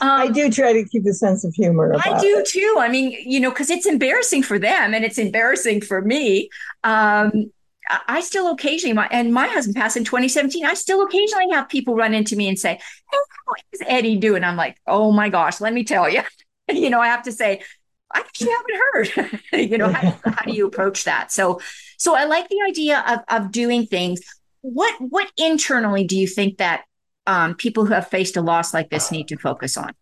i 0.00 0.28
do 0.28 0.50
try 0.50 0.72
to 0.72 0.84
keep 0.88 1.06
a 1.06 1.12
sense 1.12 1.44
of 1.44 1.54
humor 1.54 1.94
i 2.04 2.20
do 2.20 2.38
it. 2.38 2.46
too 2.46 2.76
i 2.80 2.88
mean 2.88 3.16
you 3.24 3.38
know 3.38 3.50
because 3.50 3.70
it's 3.70 3.86
embarrassing 3.86 4.42
for 4.42 4.58
them 4.58 4.92
and 4.92 5.04
it's 5.04 5.18
embarrassing 5.18 5.80
for 5.80 6.02
me 6.02 6.48
um, 6.82 7.50
I 8.06 8.20
still 8.20 8.50
occasionally, 8.50 8.92
my, 8.92 9.08
and 9.10 9.32
my 9.32 9.46
husband 9.46 9.76
passed 9.76 9.96
in 9.96 10.04
2017. 10.04 10.64
I 10.64 10.74
still 10.74 11.02
occasionally 11.02 11.50
have 11.50 11.68
people 11.68 11.94
run 11.94 12.14
into 12.14 12.36
me 12.36 12.48
and 12.48 12.58
say, 12.58 12.74
"Hey, 12.74 13.18
how 13.46 13.54
is 13.72 13.82
Eddie 13.86 14.16
doing?" 14.16 14.44
I'm 14.44 14.56
like, 14.56 14.76
"Oh 14.86 15.12
my 15.12 15.28
gosh, 15.28 15.60
let 15.60 15.72
me 15.72 15.84
tell 15.84 16.08
you." 16.08 16.22
you 16.68 16.90
know, 16.90 17.00
I 17.00 17.08
have 17.08 17.22
to 17.24 17.32
say, 17.32 17.62
I 18.12 18.20
actually 18.20 18.50
haven't 18.50 18.80
heard. 18.92 19.40
you 19.70 19.78
know, 19.78 19.92
how, 19.92 20.18
how, 20.24 20.44
do 20.44 20.52
you 20.52 20.66
approach 20.66 21.04
that? 21.04 21.30
So, 21.30 21.60
so 21.96 22.16
I 22.16 22.24
like 22.24 22.48
the 22.48 22.60
idea 22.68 23.04
of 23.06 23.44
of 23.44 23.52
doing 23.52 23.86
things. 23.86 24.20
What 24.62 24.94
what 25.00 25.30
internally 25.36 26.04
do 26.04 26.16
you 26.16 26.26
think 26.26 26.58
that 26.58 26.84
um, 27.26 27.54
people 27.54 27.86
who 27.86 27.94
have 27.94 28.08
faced 28.08 28.36
a 28.36 28.42
loss 28.42 28.74
like 28.74 28.90
this 28.90 29.10
need 29.10 29.28
to 29.28 29.36
focus 29.36 29.76
on? 29.76 29.92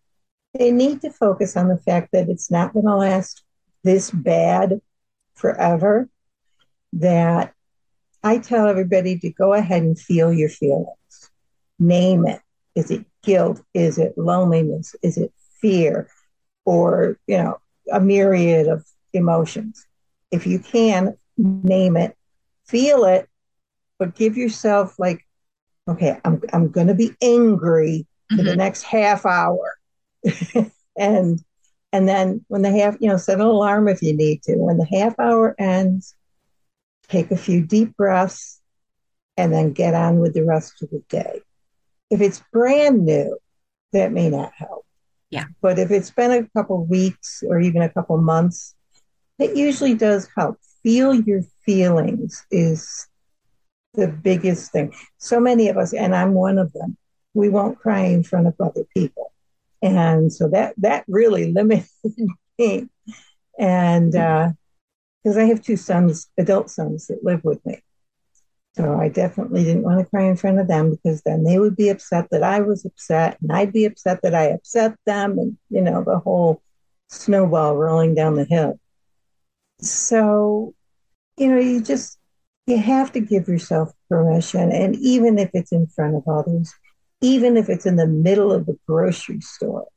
They 0.57 0.71
need 0.71 1.01
to 1.01 1.11
focus 1.11 1.55
on 1.55 1.67
the 1.67 1.77
fact 1.77 2.11
that 2.13 2.29
it's 2.29 2.49
not 2.49 2.73
going 2.73 2.85
to 2.85 2.95
last 2.95 3.43
this 3.83 4.09
bad 4.09 4.81
forever. 5.35 6.09
That 6.93 7.53
I 8.23 8.37
tell 8.37 8.67
everybody 8.67 9.17
to 9.19 9.31
go 9.31 9.53
ahead 9.53 9.83
and 9.83 9.99
feel 9.99 10.31
your 10.33 10.49
feelings. 10.49 11.31
Name 11.79 12.27
it. 12.27 12.41
Is 12.75 12.91
it 12.91 13.05
guilt? 13.23 13.61
Is 13.73 13.97
it 13.97 14.17
loneliness? 14.17 14.95
Is 15.01 15.17
it 15.17 15.33
fear? 15.61 16.09
Or, 16.65 17.17
you 17.27 17.37
know, 17.37 17.57
a 17.91 17.99
myriad 17.99 18.67
of 18.67 18.85
emotions. 19.13 19.85
If 20.31 20.45
you 20.45 20.59
can, 20.59 21.17
name 21.37 21.97
it, 21.97 22.15
feel 22.67 23.05
it, 23.05 23.27
but 23.97 24.15
give 24.15 24.37
yourself 24.37 24.99
like, 24.99 25.25
okay, 25.87 26.19
I'm 26.23 26.41
I'm 26.53 26.69
gonna 26.69 26.93
be 26.93 27.15
angry 27.21 28.05
for 28.29 28.37
mm-hmm. 28.37 28.45
the 28.45 28.55
next 28.55 28.83
half 28.83 29.25
hour. 29.25 29.77
and 30.97 31.43
and 31.91 32.07
then 32.07 32.45
when 32.47 32.61
the 32.61 32.71
half, 32.71 32.97
you 32.99 33.09
know, 33.09 33.17
set 33.17 33.39
an 33.39 33.45
alarm 33.45 33.87
if 33.87 34.01
you 34.01 34.15
need 34.15 34.43
to. 34.43 34.55
When 34.57 34.77
the 34.77 34.85
half 34.85 35.19
hour 35.19 35.55
ends, 35.57 36.15
take 37.09 37.31
a 37.31 37.37
few 37.37 37.65
deep 37.65 37.95
breaths, 37.97 38.61
and 39.37 39.53
then 39.53 39.73
get 39.73 39.93
on 39.93 40.19
with 40.19 40.33
the 40.33 40.45
rest 40.45 40.81
of 40.81 40.89
the 40.89 41.03
day. 41.09 41.41
If 42.09 42.21
it's 42.21 42.43
brand 42.51 43.05
new, 43.05 43.37
that 43.93 44.11
may 44.11 44.29
not 44.29 44.53
help. 44.53 44.85
Yeah. 45.29 45.45
But 45.61 45.79
if 45.79 45.91
it's 45.91 46.11
been 46.11 46.31
a 46.31 46.47
couple 46.49 46.83
weeks 46.85 47.43
or 47.47 47.59
even 47.59 47.81
a 47.81 47.89
couple 47.89 48.17
months, 48.17 48.75
it 49.37 49.55
usually 49.55 49.93
does 49.93 50.27
help. 50.35 50.57
Feel 50.83 51.13
your 51.13 51.43
feelings 51.65 52.45
is 52.51 53.07
the 53.93 54.07
biggest 54.07 54.71
thing. 54.71 54.93
So 55.17 55.39
many 55.39 55.69
of 55.69 55.77
us, 55.77 55.93
and 55.93 56.15
I'm 56.15 56.33
one 56.33 56.57
of 56.57 56.73
them, 56.73 56.97
we 57.33 57.49
won't 57.49 57.79
cry 57.79 58.01
in 58.01 58.23
front 58.23 58.47
of 58.47 58.55
other 58.59 58.85
people. 58.95 59.31
And 59.81 60.31
so 60.31 60.49
that 60.49 60.73
that 60.77 61.05
really 61.07 61.51
limited 61.53 61.87
me. 62.57 62.87
And 63.57 64.15
uh, 64.15 64.51
because 65.23 65.37
I 65.37 65.45
have 65.45 65.61
two 65.61 65.77
sons, 65.77 66.29
adult 66.37 66.69
sons 66.69 67.07
that 67.07 67.23
live 67.23 67.43
with 67.43 67.65
me. 67.65 67.81
So 68.75 68.97
I 68.97 69.09
definitely 69.09 69.63
didn't 69.63 69.83
want 69.83 69.99
to 69.99 70.09
cry 70.09 70.23
in 70.23 70.37
front 70.37 70.59
of 70.59 70.67
them 70.67 70.91
because 70.91 71.21
then 71.23 71.43
they 71.43 71.59
would 71.59 71.75
be 71.75 71.89
upset 71.89 72.27
that 72.31 72.43
I 72.43 72.61
was 72.61 72.85
upset 72.85 73.37
and 73.41 73.51
I'd 73.51 73.73
be 73.73 73.85
upset 73.85 74.21
that 74.21 74.33
I 74.33 74.45
upset 74.45 74.95
them 75.05 75.37
and, 75.37 75.57
you 75.69 75.81
know, 75.81 76.03
the 76.03 76.19
whole 76.19 76.61
snowball 77.09 77.75
rolling 77.75 78.15
down 78.15 78.35
the 78.35 78.45
hill. 78.45 78.79
So, 79.81 80.73
you 81.37 81.51
know, 81.51 81.59
you 81.59 81.81
just, 81.81 82.19
you 82.67 82.77
have 82.77 83.11
to 83.13 83.19
give 83.19 83.47
yourself 83.47 83.91
permission. 84.07 84.71
And 84.71 84.95
even 84.95 85.39
if 85.39 85.49
it's 85.53 85.71
in 85.71 85.87
front 85.87 86.15
of 86.15 86.27
others, 86.27 86.71
even 87.21 87.57
if 87.57 87.69
it's 87.69 87.85
in 87.85 87.95
the 87.95 88.07
middle 88.07 88.53
of 88.53 88.65
the 88.65 88.77
grocery 88.87 89.41
store, 89.41 89.87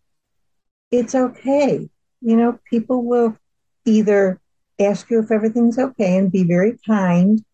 it's 0.91 1.15
okay. 1.15 1.89
You 2.21 2.37
know, 2.37 2.59
people 2.69 3.05
will 3.05 3.37
either 3.85 4.41
ask 4.85 5.11
you 5.11 5.21
if 5.21 5.31
everything's 5.31 5.79
okay 5.79 6.17
and 6.17 6.33
be 6.33 6.45
very 6.45 6.79
kind, 6.87 7.45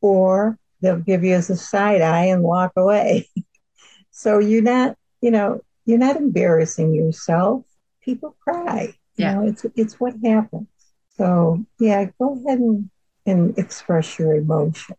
or 0.00 0.58
they'll 0.80 0.98
give 0.98 1.24
you 1.24 1.34
as 1.34 1.50
a 1.50 1.56
side 1.56 2.00
eye 2.00 2.26
and 2.26 2.42
walk 2.42 2.72
away. 2.76 3.28
so 4.10 4.38
you're 4.38 4.62
not, 4.62 4.96
you 5.20 5.30
know, 5.30 5.60
you're 5.84 5.98
not 5.98 6.16
embarrassing 6.16 6.94
yourself. 6.94 7.64
People 8.02 8.36
cry. 8.40 8.94
Yeah. 9.16 9.30
You 9.30 9.36
know, 9.36 9.48
it's 9.48 9.66
it's 9.74 10.00
what 10.00 10.14
happens. 10.24 10.68
So 11.16 11.64
yeah, 11.80 12.06
go 12.18 12.40
ahead 12.44 12.60
and, 12.60 12.90
and 13.26 13.58
express 13.58 14.18
your 14.18 14.34
emotions. 14.34 14.98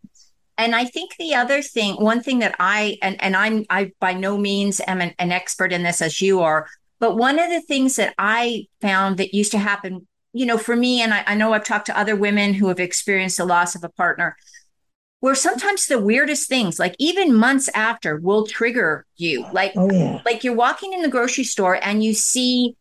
And 0.58 0.76
I 0.76 0.84
think 0.84 1.12
the 1.18 1.36
other 1.36 1.62
thing, 1.62 1.96
one 1.96 2.22
thing 2.22 2.40
that 2.40 2.56
I 2.60 2.98
and 3.02 3.16
and 3.24 3.36
I'm 3.36 3.66
I 3.70 3.94
by 4.02 4.14
no 4.14 4.38
means 4.38 4.82
am 4.86 5.00
an, 5.00 5.14
an 5.18 5.32
expert 5.32 5.72
in 5.72 5.84
this 5.84 6.02
as 6.02 6.22
you 6.22 6.42
are, 6.42 6.68
but 7.00 7.16
one 7.16 7.40
of 7.40 7.50
the 7.50 7.62
things 7.62 7.96
that 7.96 8.14
I 8.18 8.68
found 8.82 9.18
that 9.18 9.34
used 9.34 9.54
to 9.54 9.58
happen 9.58 10.06
you 10.34 10.46
know, 10.46 10.58
for 10.58 10.76
me, 10.76 11.02
and 11.02 11.14
I, 11.14 11.24
I 11.26 11.36
know 11.36 11.54
I've 11.54 11.64
talked 11.64 11.88
to 11.88 11.98
other 11.98 12.16
women 12.16 12.54
who 12.54 12.68
have 12.68 12.80
experienced 12.80 13.38
the 13.38 13.46
loss 13.46 13.76
of 13.76 13.84
a 13.84 13.90
partner, 13.90 14.36
where 15.22 15.36
sometimes 15.36 15.88
the 15.88 16.00
weirdest 16.00 16.48
things, 16.48 16.80
like 16.80 16.96
even 17.00 17.36
months 17.36 17.70
after, 17.74 18.18
will 18.18 18.46
trigger 18.46 19.06
you. 19.18 19.46
Like, 19.52 19.74
oh, 19.76 19.92
yeah. 19.92 20.22
like 20.26 20.44
you're 20.44 20.56
walking 20.56 20.94
in 20.94 21.02
the 21.02 21.10
grocery 21.10 21.44
store 21.44 21.80
and 21.84 22.04
you 22.04 22.14
see, 22.14 22.76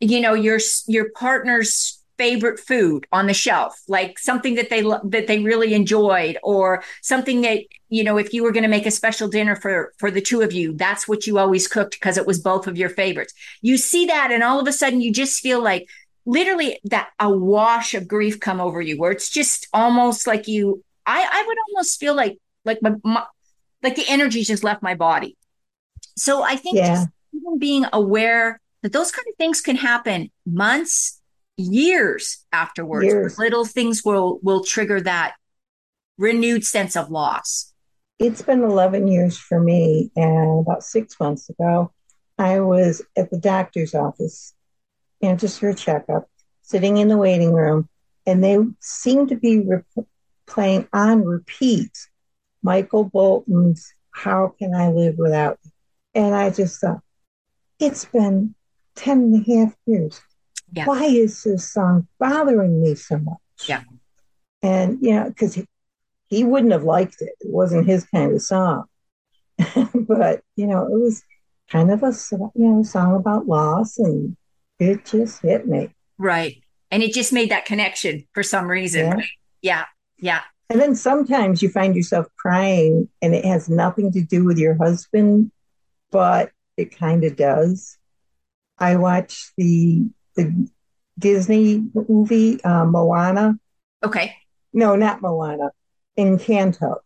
you 0.00 0.20
know, 0.20 0.34
your 0.34 0.58
your 0.86 1.10
partner's 1.12 2.02
favorite 2.18 2.60
food 2.60 3.06
on 3.10 3.26
the 3.26 3.34
shelf, 3.34 3.80
like 3.88 4.18
something 4.18 4.54
that 4.56 4.68
they 4.68 4.82
that 4.82 5.26
they 5.28 5.38
really 5.38 5.74
enjoyed, 5.74 6.36
or 6.42 6.82
something 7.00 7.40
that 7.42 7.60
you 7.88 8.02
know, 8.02 8.16
if 8.16 8.32
you 8.32 8.42
were 8.42 8.52
going 8.52 8.62
to 8.62 8.68
make 8.68 8.86
a 8.86 8.90
special 8.90 9.28
dinner 9.28 9.54
for 9.54 9.92
for 9.98 10.10
the 10.10 10.20
two 10.20 10.40
of 10.40 10.52
you, 10.52 10.74
that's 10.74 11.06
what 11.06 11.26
you 11.26 11.38
always 11.38 11.68
cooked 11.68 11.92
because 11.92 12.16
it 12.16 12.26
was 12.26 12.40
both 12.40 12.66
of 12.66 12.76
your 12.76 12.88
favorites. 12.88 13.34
You 13.60 13.76
see 13.76 14.06
that, 14.06 14.30
and 14.30 14.42
all 14.42 14.60
of 14.60 14.66
a 14.66 14.72
sudden, 14.72 15.00
you 15.00 15.12
just 15.12 15.40
feel 15.40 15.62
like 15.62 15.88
literally 16.24 16.78
that 16.84 17.10
a 17.18 17.30
wash 17.30 17.94
of 17.94 18.06
grief 18.06 18.38
come 18.40 18.60
over 18.60 18.80
you 18.80 18.98
where 18.98 19.10
it's 19.10 19.28
just 19.28 19.66
almost 19.72 20.26
like 20.26 20.46
you 20.46 20.82
i 21.06 21.26
i 21.30 21.44
would 21.46 21.56
almost 21.68 21.98
feel 21.98 22.14
like 22.14 22.38
like 22.64 22.78
my, 22.82 22.92
my 23.04 23.24
like 23.82 23.96
the 23.96 24.04
energy 24.08 24.42
just 24.42 24.64
left 24.64 24.82
my 24.82 24.94
body 24.94 25.36
so 26.16 26.42
i 26.42 26.56
think 26.56 26.76
yeah. 26.76 27.04
even 27.34 27.58
being 27.58 27.84
aware 27.92 28.60
that 28.82 28.92
those 28.92 29.10
kind 29.10 29.26
of 29.28 29.34
things 29.36 29.60
can 29.60 29.76
happen 29.76 30.30
months 30.46 31.20
years 31.56 32.44
afterwards 32.52 33.06
years. 33.06 33.38
little 33.38 33.64
things 33.64 34.02
will 34.04 34.38
will 34.42 34.64
trigger 34.64 35.00
that 35.00 35.34
renewed 36.18 36.64
sense 36.64 36.96
of 36.96 37.10
loss 37.10 37.72
it's 38.18 38.42
been 38.42 38.62
11 38.62 39.08
years 39.08 39.36
for 39.36 39.60
me 39.60 40.10
and 40.14 40.60
about 40.60 40.84
six 40.84 41.18
months 41.18 41.50
ago 41.50 41.92
i 42.38 42.60
was 42.60 43.02
at 43.16 43.30
the 43.30 43.38
doctor's 43.38 43.94
office 43.94 44.54
you 45.22 45.28
know, 45.28 45.36
just 45.36 45.60
for 45.60 45.70
a 45.70 45.74
checkup, 45.74 46.28
sitting 46.62 46.96
in 46.96 47.08
the 47.08 47.16
waiting 47.16 47.52
room, 47.52 47.88
and 48.26 48.42
they 48.42 48.58
seemed 48.80 49.28
to 49.28 49.36
be 49.36 49.60
re- 49.60 50.04
playing 50.46 50.88
on 50.92 51.24
repeat 51.24 51.92
Michael 52.62 53.04
Bolton's 53.04 53.94
How 54.10 54.54
Can 54.58 54.74
I 54.74 54.88
Live 54.88 55.16
Without 55.16 55.58
You? 55.64 55.70
And 56.14 56.34
I 56.34 56.50
just 56.50 56.80
thought, 56.80 57.00
it's 57.78 58.04
been 58.04 58.54
10 58.96 59.18
and 59.18 59.46
a 59.46 59.56
half 59.56 59.74
years. 59.86 60.20
Yeah. 60.72 60.86
Why 60.86 61.04
is 61.04 61.42
this 61.42 61.70
song 61.70 62.08
bothering 62.18 62.82
me 62.82 62.94
so 62.96 63.18
much? 63.18 63.38
Yeah. 63.66 63.82
And, 64.62 64.98
you 65.00 65.14
know, 65.14 65.28
because 65.28 65.54
he, 65.54 65.66
he 66.26 66.44
wouldn't 66.44 66.72
have 66.72 66.84
liked 66.84 67.16
it. 67.20 67.32
It 67.40 67.50
wasn't 67.50 67.86
his 67.86 68.04
kind 68.06 68.32
of 68.32 68.42
song. 68.42 68.84
but, 69.94 70.42
you 70.56 70.66
know, 70.66 70.86
it 70.86 70.98
was 70.98 71.22
kind 71.70 71.90
of 71.90 72.02
a, 72.02 72.12
you 72.54 72.68
know, 72.68 72.82
song 72.82 73.16
about 73.16 73.46
loss 73.46 73.98
and 73.98 74.36
it 74.82 75.04
just 75.04 75.42
hit 75.42 75.66
me. 75.66 75.90
Right. 76.18 76.62
And 76.90 77.02
it 77.02 77.14
just 77.14 77.32
made 77.32 77.50
that 77.50 77.64
connection 77.64 78.26
for 78.34 78.42
some 78.42 78.68
reason. 78.68 79.06
Yeah. 79.06 79.24
Yeah. 79.62 79.84
Yeah. 80.18 80.40
And 80.68 80.80
then 80.80 80.94
sometimes 80.94 81.62
you 81.62 81.68
find 81.68 81.94
yourself 81.94 82.26
crying 82.38 83.08
and 83.20 83.34
it 83.34 83.44
has 83.44 83.68
nothing 83.68 84.12
to 84.12 84.22
do 84.22 84.44
with 84.44 84.58
your 84.58 84.74
husband, 84.76 85.50
but 86.10 86.50
it 86.76 86.96
kind 86.96 87.24
of 87.24 87.36
does. 87.36 87.98
I 88.78 88.96
watched 88.96 89.52
the 89.56 90.06
the 90.34 90.68
Disney 91.18 91.84
movie 91.94 92.62
uh, 92.64 92.84
Moana. 92.86 93.58
Okay. 94.02 94.34
No, 94.72 94.96
not 94.96 95.20
Moana. 95.20 95.70
Encanto. 96.18 96.96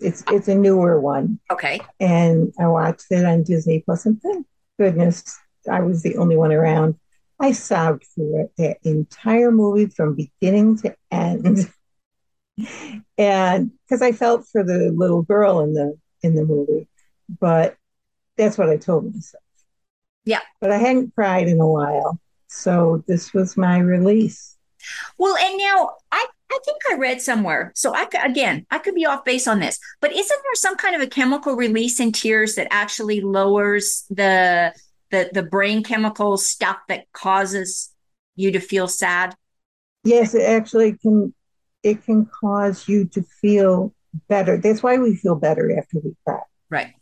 It's 0.00 0.24
it's 0.30 0.48
a 0.48 0.54
newer 0.54 1.00
one, 1.00 1.38
Okay. 1.50 1.80
and 2.00 2.52
I 2.58 2.66
watched 2.66 3.06
it 3.10 3.24
on 3.24 3.44
Disney 3.44 3.80
And 4.04 4.20
thank 4.20 4.46
goodness 4.78 5.38
I 5.70 5.80
was 5.80 6.02
the 6.02 6.16
only 6.16 6.36
one 6.36 6.52
around. 6.52 6.96
I 7.40 7.52
sobbed 7.52 8.04
through 8.14 8.42
it 8.42 8.52
that 8.58 8.78
entire 8.82 9.50
movie 9.50 9.86
from 9.86 10.14
beginning 10.14 10.78
to 10.78 10.94
end, 11.10 11.70
and 13.18 13.70
because 13.86 14.02
I 14.02 14.12
felt 14.12 14.46
for 14.48 14.62
the 14.62 14.92
little 14.94 15.22
girl 15.22 15.60
in 15.60 15.74
the 15.74 15.98
in 16.22 16.36
the 16.36 16.44
movie, 16.44 16.88
but 17.40 17.76
that's 18.36 18.56
what 18.56 18.68
I 18.68 18.76
told 18.76 19.12
myself. 19.12 19.42
Yeah. 20.24 20.40
But 20.60 20.70
I 20.70 20.78
hadn't 20.78 21.14
cried 21.14 21.48
in 21.48 21.60
a 21.60 21.66
while, 21.66 22.18
so 22.48 23.04
this 23.06 23.34
was 23.34 23.56
my 23.56 23.78
release. 23.78 24.56
Well, 25.18 25.36
and 25.36 25.58
now 25.58 25.90
I, 26.12 26.26
I 26.50 26.58
think 26.64 26.82
I 26.90 26.96
read 26.96 27.20
somewhere. 27.20 27.72
So 27.74 27.94
I 27.94 28.06
again, 28.22 28.66
I 28.70 28.78
could 28.78 28.94
be 28.94 29.06
off 29.06 29.24
base 29.24 29.46
on 29.46 29.60
this, 29.60 29.78
but 30.00 30.12
isn't 30.12 30.28
there 30.28 30.54
some 30.54 30.76
kind 30.76 30.94
of 30.94 31.02
a 31.02 31.06
chemical 31.06 31.56
release 31.56 32.00
in 32.00 32.12
tears 32.12 32.54
that 32.54 32.68
actually 32.70 33.20
lowers 33.20 34.04
the 34.10 34.74
the 35.10 35.30
the 35.32 35.42
brain 35.42 35.82
chemical 35.82 36.36
stuff 36.36 36.78
that 36.88 37.04
causes 37.12 37.92
you 38.36 38.50
to 38.52 38.60
feel 38.60 38.88
sad? 38.88 39.34
Yes, 40.04 40.34
it 40.34 40.42
actually 40.42 40.96
can. 40.98 41.34
It 41.82 42.04
can 42.04 42.26
cause 42.26 42.88
you 42.88 43.06
to 43.08 43.22
feel 43.42 43.94
better. 44.28 44.56
That's 44.56 44.82
why 44.82 44.96
we 44.96 45.16
feel 45.16 45.34
better 45.34 45.76
after 45.76 45.98
we 46.02 46.14
cry. 46.26 46.40
Right. 46.70 46.92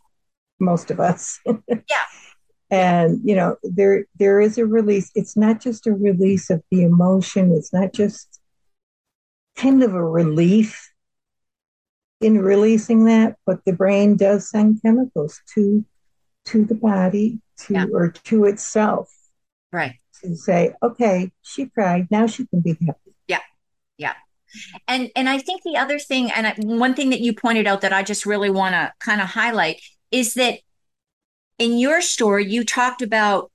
Most 0.59 0.91
of 0.91 0.99
us. 0.99 1.39
Yeah. 1.69 2.05
And 2.69 3.19
you 3.23 3.35
know, 3.35 3.57
there 3.61 4.05
there 4.17 4.41
is 4.41 4.57
a 4.57 4.65
release. 4.65 5.11
It's 5.13 5.37
not 5.37 5.61
just 5.61 5.85
a 5.85 5.93
release 5.93 6.49
of 6.49 6.63
the 6.71 6.81
emotion. 6.81 7.51
It's 7.51 7.71
not 7.71 7.93
just 7.93 8.39
kind 9.55 9.83
of 9.83 9.93
a 9.93 10.03
relief 10.03 10.91
in 12.19 12.39
releasing 12.41 13.05
that, 13.05 13.35
but 13.45 13.63
the 13.65 13.73
brain 13.73 14.15
does 14.15 14.49
send 14.49 14.81
chemicals 14.81 15.39
to 15.53 15.85
to 16.45 16.65
the 16.65 16.75
body 16.75 17.39
to 17.59 17.73
Yeah. 17.73 17.85
or 17.93 18.09
to 18.11 18.45
itself 18.45 19.09
Right. 19.71 19.95
to 20.21 20.35
say, 20.35 20.73
okay, 20.81 21.31
she 21.41 21.65
cried. 21.67 22.07
Now 22.11 22.27
she 22.27 22.45
can 22.45 22.61
be 22.61 22.77
happy. 22.85 23.15
Yeah. 23.27 23.39
Yeah. 23.97 24.13
And 24.87 25.09
and 25.15 25.27
I 25.29 25.39
think 25.39 25.63
the 25.63 25.77
other 25.77 25.97
thing, 25.99 26.31
and 26.31 26.47
I, 26.47 26.53
one 26.57 26.93
thing 26.93 27.09
that 27.09 27.21
you 27.21 27.33
pointed 27.33 27.65
out 27.67 27.81
that 27.81 27.93
I 27.93 28.03
just 28.03 28.25
really 28.25 28.49
want 28.49 28.73
to 28.73 28.93
kind 28.99 29.19
of 29.21 29.27
highlight 29.27 29.81
is 30.11 30.35
that 30.35 30.59
in 31.57 31.77
your 31.77 32.01
story 32.01 32.45
you 32.45 32.63
talked 32.63 33.01
about 33.01 33.51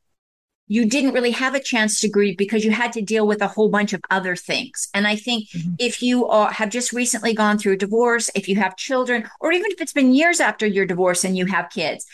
you 0.70 0.84
didn't 0.84 1.14
really 1.14 1.30
have 1.30 1.54
a 1.54 1.60
chance 1.60 1.98
to 1.98 2.08
grieve 2.10 2.36
because 2.36 2.62
you 2.62 2.70
had 2.70 2.92
to 2.92 3.00
deal 3.00 3.26
with 3.26 3.40
a 3.40 3.48
whole 3.48 3.70
bunch 3.70 3.94
of 3.94 4.02
other 4.10 4.36
things. 4.36 4.88
And 4.92 5.06
I 5.06 5.16
think 5.16 5.48
Mhm. 5.48 5.76
if 5.78 6.02
you 6.02 6.26
are, 6.26 6.52
have 6.52 6.68
just 6.68 6.92
recently 6.92 7.32
gone 7.32 7.56
through 7.58 7.72
a 7.72 7.76
divorce, 7.78 8.28
if 8.34 8.48
you 8.50 8.56
have 8.56 8.76
children, 8.76 9.26
or 9.40 9.50
even 9.50 9.70
if 9.70 9.80
it's 9.80 9.94
been 9.94 10.12
years 10.12 10.40
after 10.40 10.66
your 10.66 10.84
divorce 10.84 11.24
and 11.24 11.38
you 11.38 11.46
have 11.46 11.70
kids, 11.70 12.04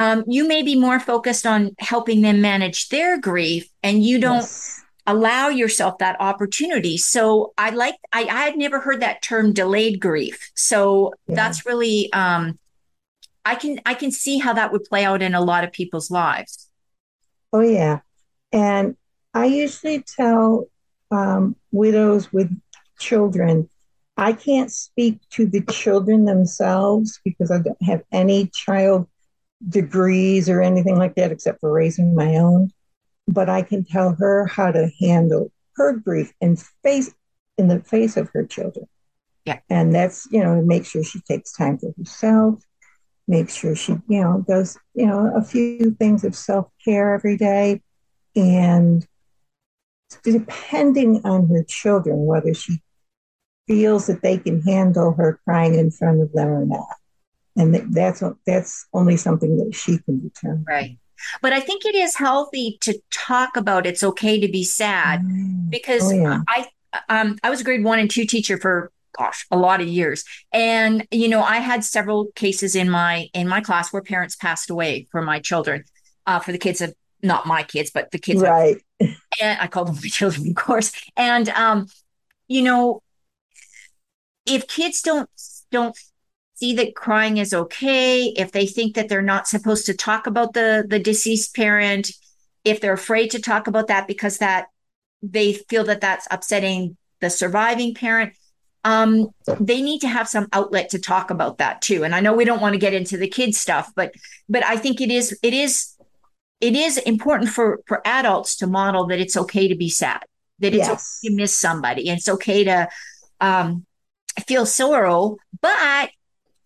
um, 0.00 0.24
you 0.26 0.48
may 0.48 0.62
be 0.62 0.74
more 0.74 0.98
focused 0.98 1.46
on 1.46 1.76
helping 1.78 2.22
them 2.22 2.40
manage 2.40 2.88
their 2.88 3.20
grief, 3.20 3.68
and 3.84 4.02
you 4.02 4.18
don't 4.18 4.42
Yes. 4.46 4.84
allow 5.06 5.48
yourself 5.48 5.98
that 5.98 6.16
opportunity. 6.20 6.96
So 6.96 7.52
I 7.58 7.70
like 7.70 7.96
I, 8.12 8.22
I 8.24 8.44
had 8.46 8.56
never 8.56 8.80
heard 8.80 9.00
that 9.02 9.22
term 9.22 9.52
delayed 9.52 10.00
grief. 10.00 10.50
So 10.54 11.14
Yeah. 11.28 11.36
that's 11.36 11.66
really 11.66 12.12
um 12.12 12.58
I 13.44 13.54
can 13.54 13.80
I 13.86 13.94
can 13.94 14.10
see 14.10 14.38
how 14.38 14.52
that 14.54 14.72
would 14.72 14.84
play 14.84 15.04
out 15.04 15.22
in 15.22 15.34
a 15.34 15.40
lot 15.40 15.64
of 15.64 15.72
people's 15.72 16.10
lives. 16.10 16.68
Oh, 17.52 17.60
yeah. 17.60 18.00
And 18.52 18.96
I 19.34 19.46
usually 19.46 20.02
tell 20.02 20.66
um, 21.10 21.56
widows 21.72 22.32
with 22.32 22.50
children, 22.98 23.68
I 24.16 24.32
can't 24.32 24.70
speak 24.70 25.18
to 25.30 25.46
the 25.46 25.62
children 25.62 26.24
themselves 26.24 27.20
because 27.24 27.50
I 27.50 27.58
don't 27.58 27.82
have 27.82 28.02
any 28.12 28.48
child 28.48 29.08
degrees 29.68 30.48
or 30.48 30.62
anything 30.62 30.96
like 30.96 31.14
that 31.16 31.32
except 31.32 31.60
for 31.60 31.72
raising 31.72 32.14
my 32.14 32.36
own. 32.36 32.70
But 33.28 33.48
I 33.48 33.62
can 33.62 33.84
tell 33.84 34.14
her 34.18 34.46
how 34.46 34.72
to 34.72 34.90
handle 35.00 35.52
her 35.76 35.92
grief 35.92 36.32
and 36.40 36.60
face 36.82 37.14
in 37.58 37.68
the 37.68 37.80
face 37.80 38.16
of 38.16 38.28
her 38.30 38.44
children. 38.44 38.86
Yeah. 39.44 39.60
And 39.68 39.94
that's, 39.94 40.26
you 40.30 40.42
know, 40.42 40.60
make 40.62 40.84
sure 40.84 41.04
she 41.04 41.20
takes 41.20 41.52
time 41.52 41.78
for 41.78 41.92
herself, 41.96 42.62
make 43.28 43.50
sure 43.50 43.74
she, 43.74 43.92
you 44.08 44.20
know, 44.20 44.44
does, 44.46 44.78
you 44.94 45.06
know, 45.06 45.32
a 45.34 45.42
few 45.42 45.92
things 45.98 46.24
of 46.24 46.34
self 46.34 46.68
care 46.84 47.14
every 47.14 47.36
day. 47.36 47.82
And 48.36 49.06
depending 50.22 51.22
on 51.24 51.48
her 51.48 51.64
children, 51.64 52.26
whether 52.26 52.54
she 52.54 52.82
feels 53.66 54.06
that 54.08 54.22
they 54.22 54.36
can 54.36 54.60
handle 54.62 55.12
her 55.12 55.40
crying 55.44 55.74
in 55.74 55.90
front 55.90 56.20
of 56.20 56.32
them 56.32 56.48
or 56.48 56.66
not. 56.66 56.96
And 57.60 57.94
that's 57.94 58.22
that's 58.46 58.86
only 58.92 59.16
something 59.16 59.56
that 59.58 59.74
she 59.74 59.98
can 59.98 60.20
determine. 60.20 60.64
Right. 60.66 60.98
But 61.42 61.52
I 61.52 61.60
think 61.60 61.84
it 61.84 61.94
is 61.94 62.16
healthy 62.16 62.78
to 62.80 62.98
talk 63.12 63.56
about 63.56 63.86
it's 63.86 64.02
okay 64.02 64.40
to 64.40 64.48
be 64.48 64.64
sad 64.64 65.22
because 65.68 66.10
Oh, 66.10 66.14
yeah. 66.14 66.40
I 66.48 66.66
um 67.08 67.36
I 67.42 67.50
was 67.50 67.60
a 67.60 67.64
grade 67.64 67.84
one 67.84 67.98
and 67.98 68.10
two 68.10 68.24
teacher 68.24 68.58
for 68.58 68.90
gosh 69.18 69.46
a 69.50 69.56
lot 69.56 69.80
of 69.80 69.88
years 69.88 70.24
and 70.52 71.06
you 71.10 71.28
know 71.28 71.42
I 71.42 71.56
had 71.58 71.84
several 71.84 72.28
cases 72.36 72.74
in 72.74 72.88
my 72.88 73.28
in 73.34 73.46
my 73.48 73.60
class 73.60 73.92
where 73.92 74.02
parents 74.02 74.36
passed 74.36 74.70
away 74.70 75.08
for 75.10 75.20
my 75.20 75.40
children 75.40 75.84
uh 76.26 76.38
for 76.38 76.52
the 76.52 76.58
kids 76.58 76.80
of 76.80 76.94
not 77.22 77.44
my 77.46 77.62
kids 77.64 77.90
but 77.92 78.10
the 78.12 78.18
kids 78.18 78.40
of 78.40 78.48
Right. 78.48 78.76
and 79.00 79.60
I 79.60 79.66
call 79.66 79.84
them 79.84 79.94
my 80.02 80.08
children, 80.08 80.48
of 80.48 80.54
course. 80.54 80.92
And 81.16 81.48
um, 81.50 81.86
you 82.48 82.62
know, 82.62 83.02
if 84.46 84.66
kids 84.66 85.02
don't 85.02 85.28
don't 85.70 85.96
see 86.60 86.74
that 86.74 86.94
crying 86.94 87.38
is 87.38 87.54
okay, 87.54 88.26
if 88.36 88.52
they 88.52 88.66
think 88.66 88.94
that 88.94 89.08
they're 89.08 89.22
not 89.22 89.48
supposed 89.48 89.86
to 89.86 89.94
talk 89.94 90.26
about 90.26 90.52
the 90.52 90.84
the 90.88 90.98
deceased 90.98 91.54
parent, 91.56 92.10
if 92.64 92.80
they're 92.80 92.92
afraid 92.92 93.30
to 93.32 93.40
talk 93.40 93.66
about 93.66 93.88
that 93.88 94.06
because 94.06 94.38
that 94.38 94.66
they 95.22 95.52
feel 95.52 95.84
that 95.84 96.00
that's 96.00 96.28
upsetting 96.30 96.96
the 97.20 97.30
surviving 97.30 97.94
parent, 97.94 98.32
um, 98.84 99.28
they 99.58 99.82
need 99.82 100.00
to 100.00 100.08
have 100.08 100.28
some 100.28 100.46
outlet 100.52 100.90
to 100.90 100.98
talk 100.98 101.30
about 101.30 101.58
that 101.58 101.82
too. 101.82 102.04
And 102.04 102.14
I 102.14 102.20
know 102.20 102.34
we 102.34 102.44
don't 102.44 102.60
want 102.62 102.74
to 102.74 102.78
get 102.78 102.94
into 102.94 103.16
the 103.16 103.28
kids 103.28 103.58
stuff, 103.58 103.90
but 103.96 104.14
but 104.48 104.64
I 104.64 104.76
think 104.76 105.00
it 105.00 105.10
is 105.10 105.38
it 105.42 105.54
is 105.54 105.96
it 106.60 106.76
is 106.76 106.98
important 106.98 107.50
for 107.50 107.80
for 107.86 108.00
adults 108.06 108.56
to 108.56 108.66
model 108.66 109.06
that 109.06 109.20
it's 109.20 109.36
okay 109.36 109.68
to 109.68 109.74
be 109.74 109.88
sad 109.88 110.22
that 110.60 110.74
it's 110.74 110.88
Yes. 110.88 111.20
okay 111.24 111.30
to 111.30 111.36
miss 111.36 111.56
somebody 111.56 112.08
and 112.08 112.18
it's 112.18 112.28
okay 112.28 112.64
to 112.64 112.88
um, 113.40 113.86
feel 114.46 114.66
sorrow 114.66 115.36
but 115.62 116.10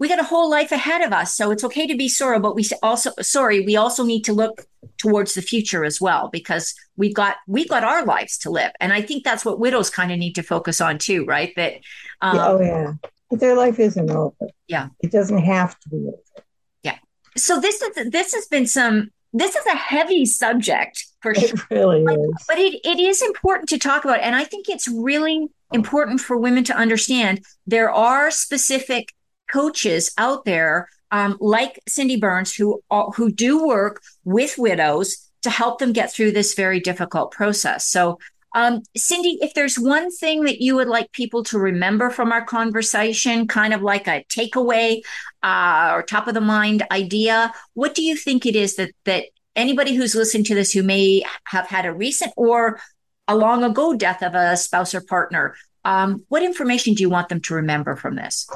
we 0.05 0.09
got 0.09 0.21
a 0.21 0.25
whole 0.25 0.51
life 0.51 0.71
ahead 0.71 1.01
of 1.01 1.15
us 1.15 1.35
so 1.35 1.51
it's 1.51 1.65
okay 1.65 1.87
to 1.87 1.97
be 1.97 2.11
sorrow 2.11 2.39
but 2.39 2.55
we 2.55 2.63
also 2.83 3.11
sorry 3.23 3.65
we 3.65 3.75
also 3.75 4.05
need 4.05 4.23
to 4.23 4.35
look 4.35 4.67
towards 4.99 5.33
the 5.33 5.41
future 5.41 5.83
as 5.83 5.99
well 5.99 6.29
because 6.29 6.75
we've 6.97 7.15
got 7.15 7.37
we've 7.47 7.71
got 7.71 7.83
our 7.83 8.05
lives 8.05 8.37
to 8.37 8.51
live 8.51 8.71
and 8.81 8.93
i 8.93 9.01
think 9.01 9.25
that's 9.25 9.47
what 9.47 9.59
widows 9.59 9.89
kind 9.89 10.13
of 10.13 10.19
need 10.19 10.35
to 10.35 10.43
focus 10.43 10.79
on 10.83 10.99
too 10.99 11.25
right 11.25 11.55
that 11.57 11.73
um, 12.21 12.39
oh 12.39 12.61
yeah. 12.61 12.93
But 13.31 13.41
their 13.41 13.57
life 13.57 13.81
isn't 13.81 14.11
over. 14.11 14.35
Yeah. 14.69 14.89
It 15.01 15.11
doesn't 15.11 15.39
have 15.39 15.79
to 15.81 15.89
be 15.89 15.97
over. 15.97 16.45
Yeah. 16.83 16.99
So 17.37 17.59
this 17.59 17.83
is 17.83 18.11
this 18.11 18.35
has 18.35 18.47
been 18.47 18.67
some 18.67 19.11
this 19.33 19.57
is 19.57 19.67
a 19.67 19.77
heavy 19.77 20.25
subject 20.25 21.07
for 21.21 21.35
sure 21.35 21.49
It 21.49 21.71
really 21.71 22.03
is. 22.03 22.45
but 22.47 22.59
it, 22.59 22.81
it 22.85 23.01
is 23.01 23.21
important 23.23 23.69
to 23.71 23.79
talk 23.79 24.05
about 24.05 24.21
and 24.21 24.37
i 24.37 24.45
think 24.45 24.69
it's 24.69 24.87
really 24.87 25.49
important 25.73 26.21
for 26.21 26.37
women 26.37 26.63
to 26.63 26.77
understand 26.77 27.41
there 27.67 27.91
are 27.91 28.31
specific 28.31 29.13
coaches 29.55 30.13
out 30.19 30.45
there 30.45 30.89
um, 31.11 31.37
like 31.41 31.81
cindy 31.87 32.17
burns 32.17 32.55
who 32.55 32.81
who 33.17 33.31
do 33.31 33.67
work 33.67 34.03
with 34.25 34.55
widows 34.59 35.31
to 35.43 35.51
help 35.51 35.79
them 35.79 35.93
get 35.93 36.13
through 36.13 36.33
this 36.33 36.55
very 36.55 36.81
difficult 36.81 37.31
process 37.31 37.87
so 37.87 38.19
um, 38.57 38.83
cindy 38.97 39.39
if 39.41 39.55
there's 39.55 39.79
one 39.79 40.11
thing 40.11 40.45
that 40.45 40.61
you 40.61 40.77
would 40.77 40.89
like 40.89 41.11
people 41.13 41.43
to 41.45 41.59
remember 41.59 42.11
from 42.11 42.33
our 42.33 42.45
conversation 42.45 43.47
kind 43.49 43.73
of 43.75 43.83
like 43.83 44.07
a 44.07 44.25
takeaway 44.29 45.01
uh, 45.43 45.93
or 45.95 46.03
top 46.03 46.27
of 46.29 46.35
the 46.35 46.41
mind 46.41 46.83
idea 46.91 47.53
what 47.75 47.95
do 47.95 48.03
you 48.03 48.17
think 48.17 48.47
it 48.47 48.57
is 48.57 48.77
that 48.77 48.91
that 49.05 49.25
anybody 49.57 49.95
who's 49.95 50.15
listening 50.15 50.45
to 50.45 50.55
this 50.55 50.73
who 50.73 50.83
may 50.83 51.23
have 51.45 51.67
had 51.67 51.87
a 51.87 51.93
recent 51.93 52.33
or 52.37 52.81
a 53.29 53.37
long 53.37 53.65
ago 53.65 53.95
death 53.95 54.23
of 54.23 54.35
a 54.35 54.57
spouse 54.57 54.95
or 54.95 55.01
partner, 55.01 55.55
um, 55.85 56.25
what 56.29 56.43
information 56.43 56.95
do 56.95 57.03
you 57.03 57.11
want 57.11 57.29
them 57.29 57.41
to 57.41 57.55
remember 57.55 57.97
from 57.97 58.17
this? 58.17 58.49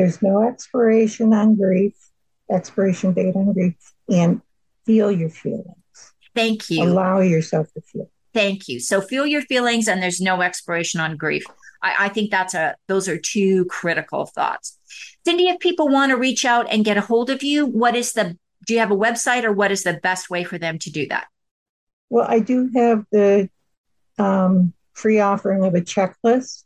There's 0.00 0.22
no 0.22 0.48
expiration 0.48 1.34
on 1.34 1.56
grief, 1.56 1.94
expiration 2.50 3.12
date 3.12 3.36
on 3.36 3.52
grief, 3.52 3.74
and 4.08 4.40
feel 4.86 5.12
your 5.12 5.28
feelings. 5.28 5.76
Thank 6.34 6.70
you. 6.70 6.84
Allow 6.84 7.20
yourself 7.20 7.70
to 7.74 7.82
feel. 7.82 8.10
thank 8.32 8.66
you. 8.68 8.80
So 8.80 9.00
feel 9.00 9.26
your 9.26 9.42
feelings 9.42 9.88
and 9.88 10.02
there's 10.02 10.20
no 10.20 10.40
expiration 10.40 11.00
on 11.00 11.16
grief. 11.16 11.44
I, 11.82 12.06
I 12.06 12.08
think 12.08 12.30
that's 12.30 12.54
a 12.54 12.76
those 12.88 13.08
are 13.08 13.18
two 13.18 13.66
critical 13.66 14.26
thoughts. 14.26 14.78
Cindy, 15.24 15.48
if 15.48 15.58
people 15.58 15.88
want 15.88 16.10
to 16.10 16.16
reach 16.16 16.44
out 16.44 16.66
and 16.70 16.84
get 16.84 16.96
a 16.96 17.02
hold 17.02 17.28
of 17.28 17.42
you, 17.42 17.66
what 17.66 17.94
is 17.94 18.14
the 18.14 18.38
do 18.66 18.74
you 18.74 18.80
have 18.80 18.90
a 18.90 18.96
website 18.96 19.44
or 19.44 19.52
what 19.52 19.70
is 19.70 19.82
the 19.82 19.94
best 19.94 20.30
way 20.30 20.44
for 20.44 20.56
them 20.56 20.78
to 20.78 20.90
do 20.90 21.08
that? 21.08 21.26
Well, 22.08 22.26
I 22.26 22.40
do 22.40 22.70
have 22.74 23.04
the 23.12 23.50
um, 24.18 24.72
free 24.92 25.20
offering 25.20 25.64
of 25.64 25.74
a 25.74 25.80
checklist, 25.80 26.64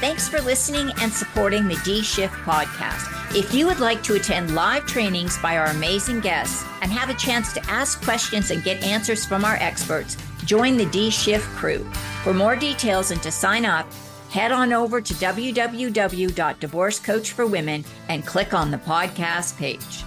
Thanks 0.01 0.31
for 0.31 0.41
listening 0.41 0.93
and 1.03 1.13
supporting 1.13 1.69
the 1.69 1.79
D 1.85 2.01
Shift 2.01 2.33
podcast. 2.37 3.37
If 3.37 3.53
you 3.53 3.67
would 3.67 3.81
like 3.81 4.03
to 4.05 4.15
attend 4.15 4.55
live 4.55 4.87
trainings 4.87 5.37
by 5.43 5.59
our 5.59 5.67
amazing 5.67 6.21
guests 6.21 6.65
and 6.81 6.91
have 6.91 7.11
a 7.11 7.15
chance 7.15 7.53
to 7.53 7.71
ask 7.71 8.03
questions 8.03 8.51
and 8.51 8.65
get 8.65 8.83
answers 8.83 9.27
from 9.27 9.45
our 9.45 9.57
experts, 9.57 10.17
join 10.47 10.79
the 10.79 10.87
D 10.87 11.11
Shift 11.11 11.47
crew. 11.49 11.85
For 12.25 12.33
more 12.33 12.57
details 12.57 13.11
and 13.11 13.23
to 13.23 13.31
sign 13.31 13.67
up, 13.67 13.87
head 14.37 14.53
on 14.53 14.73
over 14.75 15.01
to 15.01 15.15
www.divorcecoachforwomen 15.15 17.87
and 18.11 18.27
click 18.27 18.53
on 18.53 18.71
the 18.71 18.77
podcast 18.77 19.57
page. 19.57 20.05